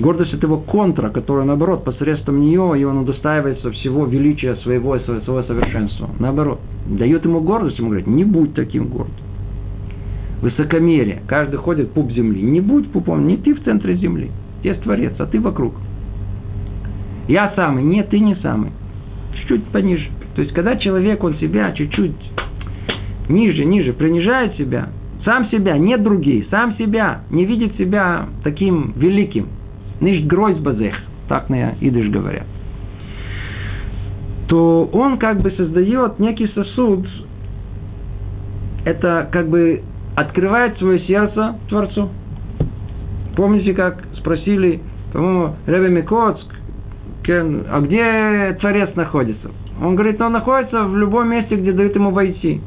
[0.00, 5.44] Гордость– это его контра, которая, наоборот, посредством нее, и он удостаивается всего величия своего, своего
[5.44, 6.10] совершенства.
[6.18, 6.58] Наоборот,
[6.88, 9.14] дает ему гордость, ему говорит, не будь таким гордым.
[10.40, 11.22] Высокомерие.
[11.28, 12.42] Каждый ходит пуп земли.
[12.42, 14.32] Не будь пупом, не ты в центре земли.
[14.64, 15.74] Есть Творец, а ты вокруг.
[17.28, 17.84] Я самый.
[17.84, 18.72] Нет, ты не самый.
[19.52, 20.08] Чуть-чуть пониже.
[20.34, 22.16] То есть, когда человек, он себя чуть-чуть
[23.28, 24.88] ниже, ниже, принижает себя,
[25.24, 29.48] сам себя, нет других, сам себя, не видит себя таким великим,
[30.00, 30.94] nicht гройсбазех,
[31.28, 32.46] так на идыш говорят,
[34.48, 37.06] то он как бы создает некий сосуд,
[38.84, 39.82] это как бы
[40.16, 42.08] открывает свое сердце Творцу.
[43.36, 44.80] Помните, как спросили,
[45.12, 46.46] по-моему, Ребе Микоцк,
[47.28, 49.50] а где Творец находится?
[49.80, 52.60] Он говорит, он находится в любом месте, где дают ему войти.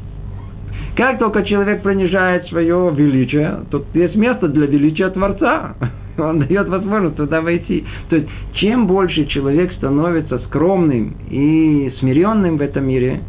[0.95, 5.75] Как только человек принижает свое величие, то есть место для величия Творца.
[6.17, 7.83] Он дает возможность туда войти.
[8.09, 13.19] То есть, чем больше человек становится скромным и смиренным в этом мире,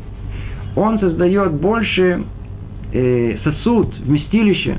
[0.77, 2.22] он создает больше
[2.93, 4.79] э, сосуд, вместилище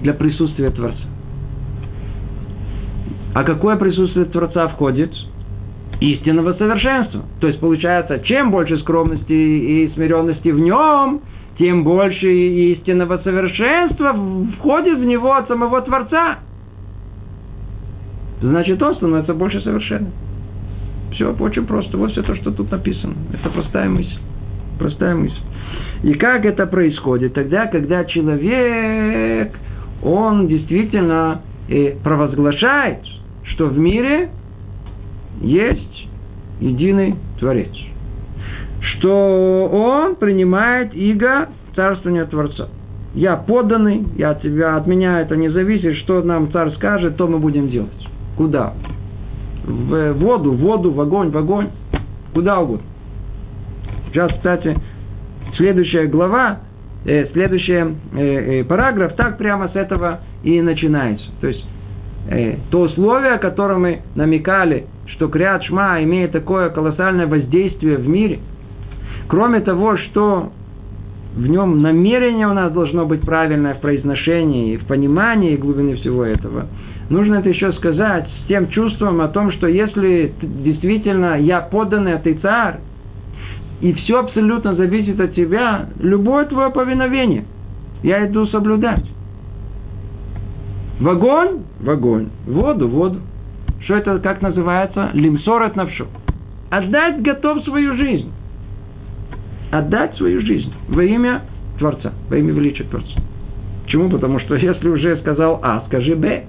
[0.00, 1.04] для присутствия Творца.
[3.34, 5.12] А какое присутствие Творца входит?
[6.00, 7.22] Истинного совершенства.
[7.40, 11.20] То есть получается, чем больше скромности и смиренности в нем,
[11.58, 14.16] тем больше истинного совершенства
[14.58, 16.38] входит в него от самого Творца.
[18.40, 20.12] Значит, он становится больше совершенным.
[21.12, 21.96] Все очень просто.
[21.96, 23.14] Вот все то, что тут написано.
[23.32, 24.18] Это простая мысль.
[24.78, 25.40] Простая мысль.
[26.02, 27.34] И как это происходит?
[27.34, 29.52] Тогда, когда человек,
[30.02, 32.98] он действительно э, провозглашает,
[33.44, 34.30] что в мире
[35.42, 36.08] есть
[36.60, 37.74] единый Творец.
[38.80, 42.68] Что он принимает иго царствования Творца.
[43.14, 47.26] Я подданный, я от тебя, от меня это не зависит, что нам царь скажет, то
[47.26, 47.90] мы будем делать.
[48.36, 48.72] Куда?
[49.64, 51.68] В воду, в воду, в огонь, в огонь.
[52.32, 52.86] Куда угодно.
[54.08, 54.76] Сейчас, кстати,
[55.56, 56.60] следующая глава,
[57.04, 57.90] э, следующий э,
[58.60, 61.26] э, параграф так прямо с этого и начинается.
[61.40, 61.64] То есть
[62.28, 68.08] э, то условие, о котором мы намекали, что Криат Шма имеет такое колоссальное воздействие в
[68.08, 68.40] мире,
[69.28, 70.52] кроме того, что
[71.34, 76.66] в нем намерение у нас должно быть правильное в произношении, в понимании глубины всего этого,
[77.08, 82.18] нужно это еще сказать с тем чувством о том, что если действительно я подданный, а
[82.18, 82.80] ты царь,
[83.80, 87.44] и все абсолютно зависит от тебя, любое твое повиновение,
[88.02, 89.04] я иду соблюдать.
[91.00, 93.18] В огонь, в огонь, в воду, воду.
[93.84, 95.10] Что это, как называется?
[95.12, 96.06] Лимсорет навшу.
[96.70, 98.32] Отдать готов свою жизнь.
[99.70, 101.42] Отдать свою жизнь во имя
[101.78, 103.20] Творца, во имя величия Творца.
[103.84, 104.08] Почему?
[104.08, 106.44] Потому что если уже сказал А, скажи Б.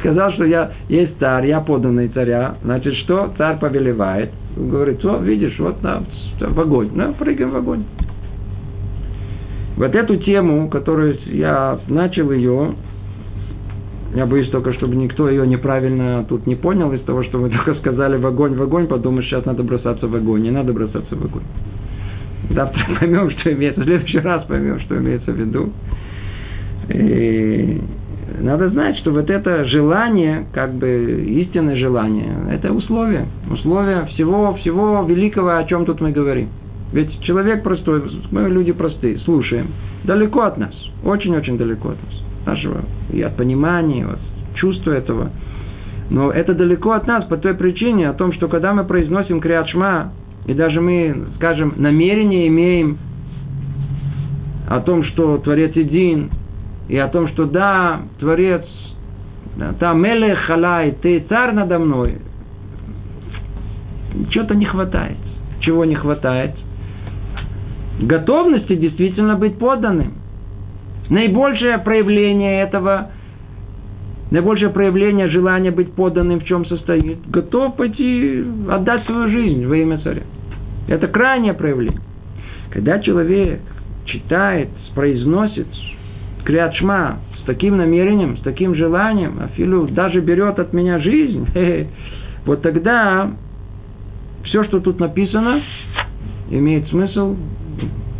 [0.00, 2.56] Сказал, что я есть царь, я поданный царя.
[2.62, 3.32] Значит, что?
[3.36, 4.30] Царь повелевает.
[4.56, 6.04] Говорит, о, видишь, вот на,
[6.40, 6.90] в огонь.
[6.94, 7.84] Ну, прыгаем в огонь.
[9.76, 12.74] Вот эту тему, которую я начал ее,
[14.14, 17.74] я боюсь только, чтобы никто ее неправильно тут не понял из того, что мы только
[17.76, 20.42] сказали в огонь, в огонь, подумаешь, сейчас надо бросаться в огонь.
[20.42, 21.42] Не надо бросаться в огонь.
[22.50, 25.72] Завтра поймем, что имеется, в следующий раз поймем, что имеется в виду.
[26.88, 27.82] И
[28.40, 33.26] надо знать, что вот это желание, как бы истинное желание, это условие.
[33.50, 36.48] Условие всего, всего великого, о чем тут мы говорим.
[36.92, 39.68] Ведь человек простой, мы люди простые, слушаем.
[40.04, 44.18] Далеко от нас, очень-очень далеко от нас нашего и от понимания, от
[44.54, 45.30] чувства этого.
[46.10, 50.12] Но это далеко от нас по той причине, о том, что когда мы произносим криатшма,
[50.46, 52.98] и даже мы, скажем, намерение имеем
[54.68, 56.30] о том, что Творец един,
[56.88, 58.64] и о том, что да, Творец,
[59.78, 62.18] там Мелех Халай, ты царь надо мной,
[64.30, 65.18] чего-то не хватает.
[65.60, 66.54] Чего не хватает?
[68.00, 70.17] Готовности действительно быть подданным.
[71.10, 73.10] Наибольшее проявление этого,
[74.30, 77.18] наибольшее проявление желания быть подданным в чем состоит?
[77.30, 80.22] Готов пойти отдать свою жизнь во имя царя.
[80.86, 82.00] Это крайнее проявление.
[82.70, 83.60] Когда человек
[84.04, 85.66] читает, произносит
[86.44, 91.46] криат шма с таким намерением, с таким желанием, Афилу даже берет от меня жизнь,
[92.44, 93.30] вот тогда
[94.44, 95.62] все, что тут написано,
[96.50, 97.36] имеет смысл,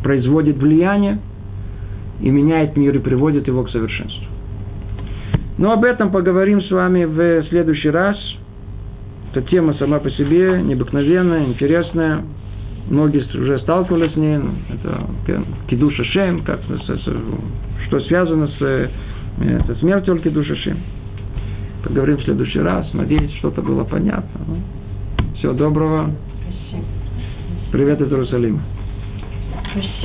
[0.02, 1.18] производит влияние,
[2.20, 4.26] и меняет мир и приводит его к совершенству.
[5.58, 8.16] Но об этом поговорим с вами в следующий раз.
[9.32, 12.24] Эта тема сама по себе необыкновенная, интересная.
[12.88, 14.38] Многие уже сталкивались с ней.
[14.72, 15.04] Это
[15.68, 16.60] кидуша шем, как,
[17.86, 18.90] что связано с
[19.40, 20.78] это смертью кидуша шем.
[21.84, 22.92] Поговорим в следующий раз.
[22.92, 24.40] Надеюсь, что-то было понятно.
[25.36, 26.10] Всего доброго.
[27.70, 28.60] Привет из Иерусалима.
[29.70, 29.98] Спасибо.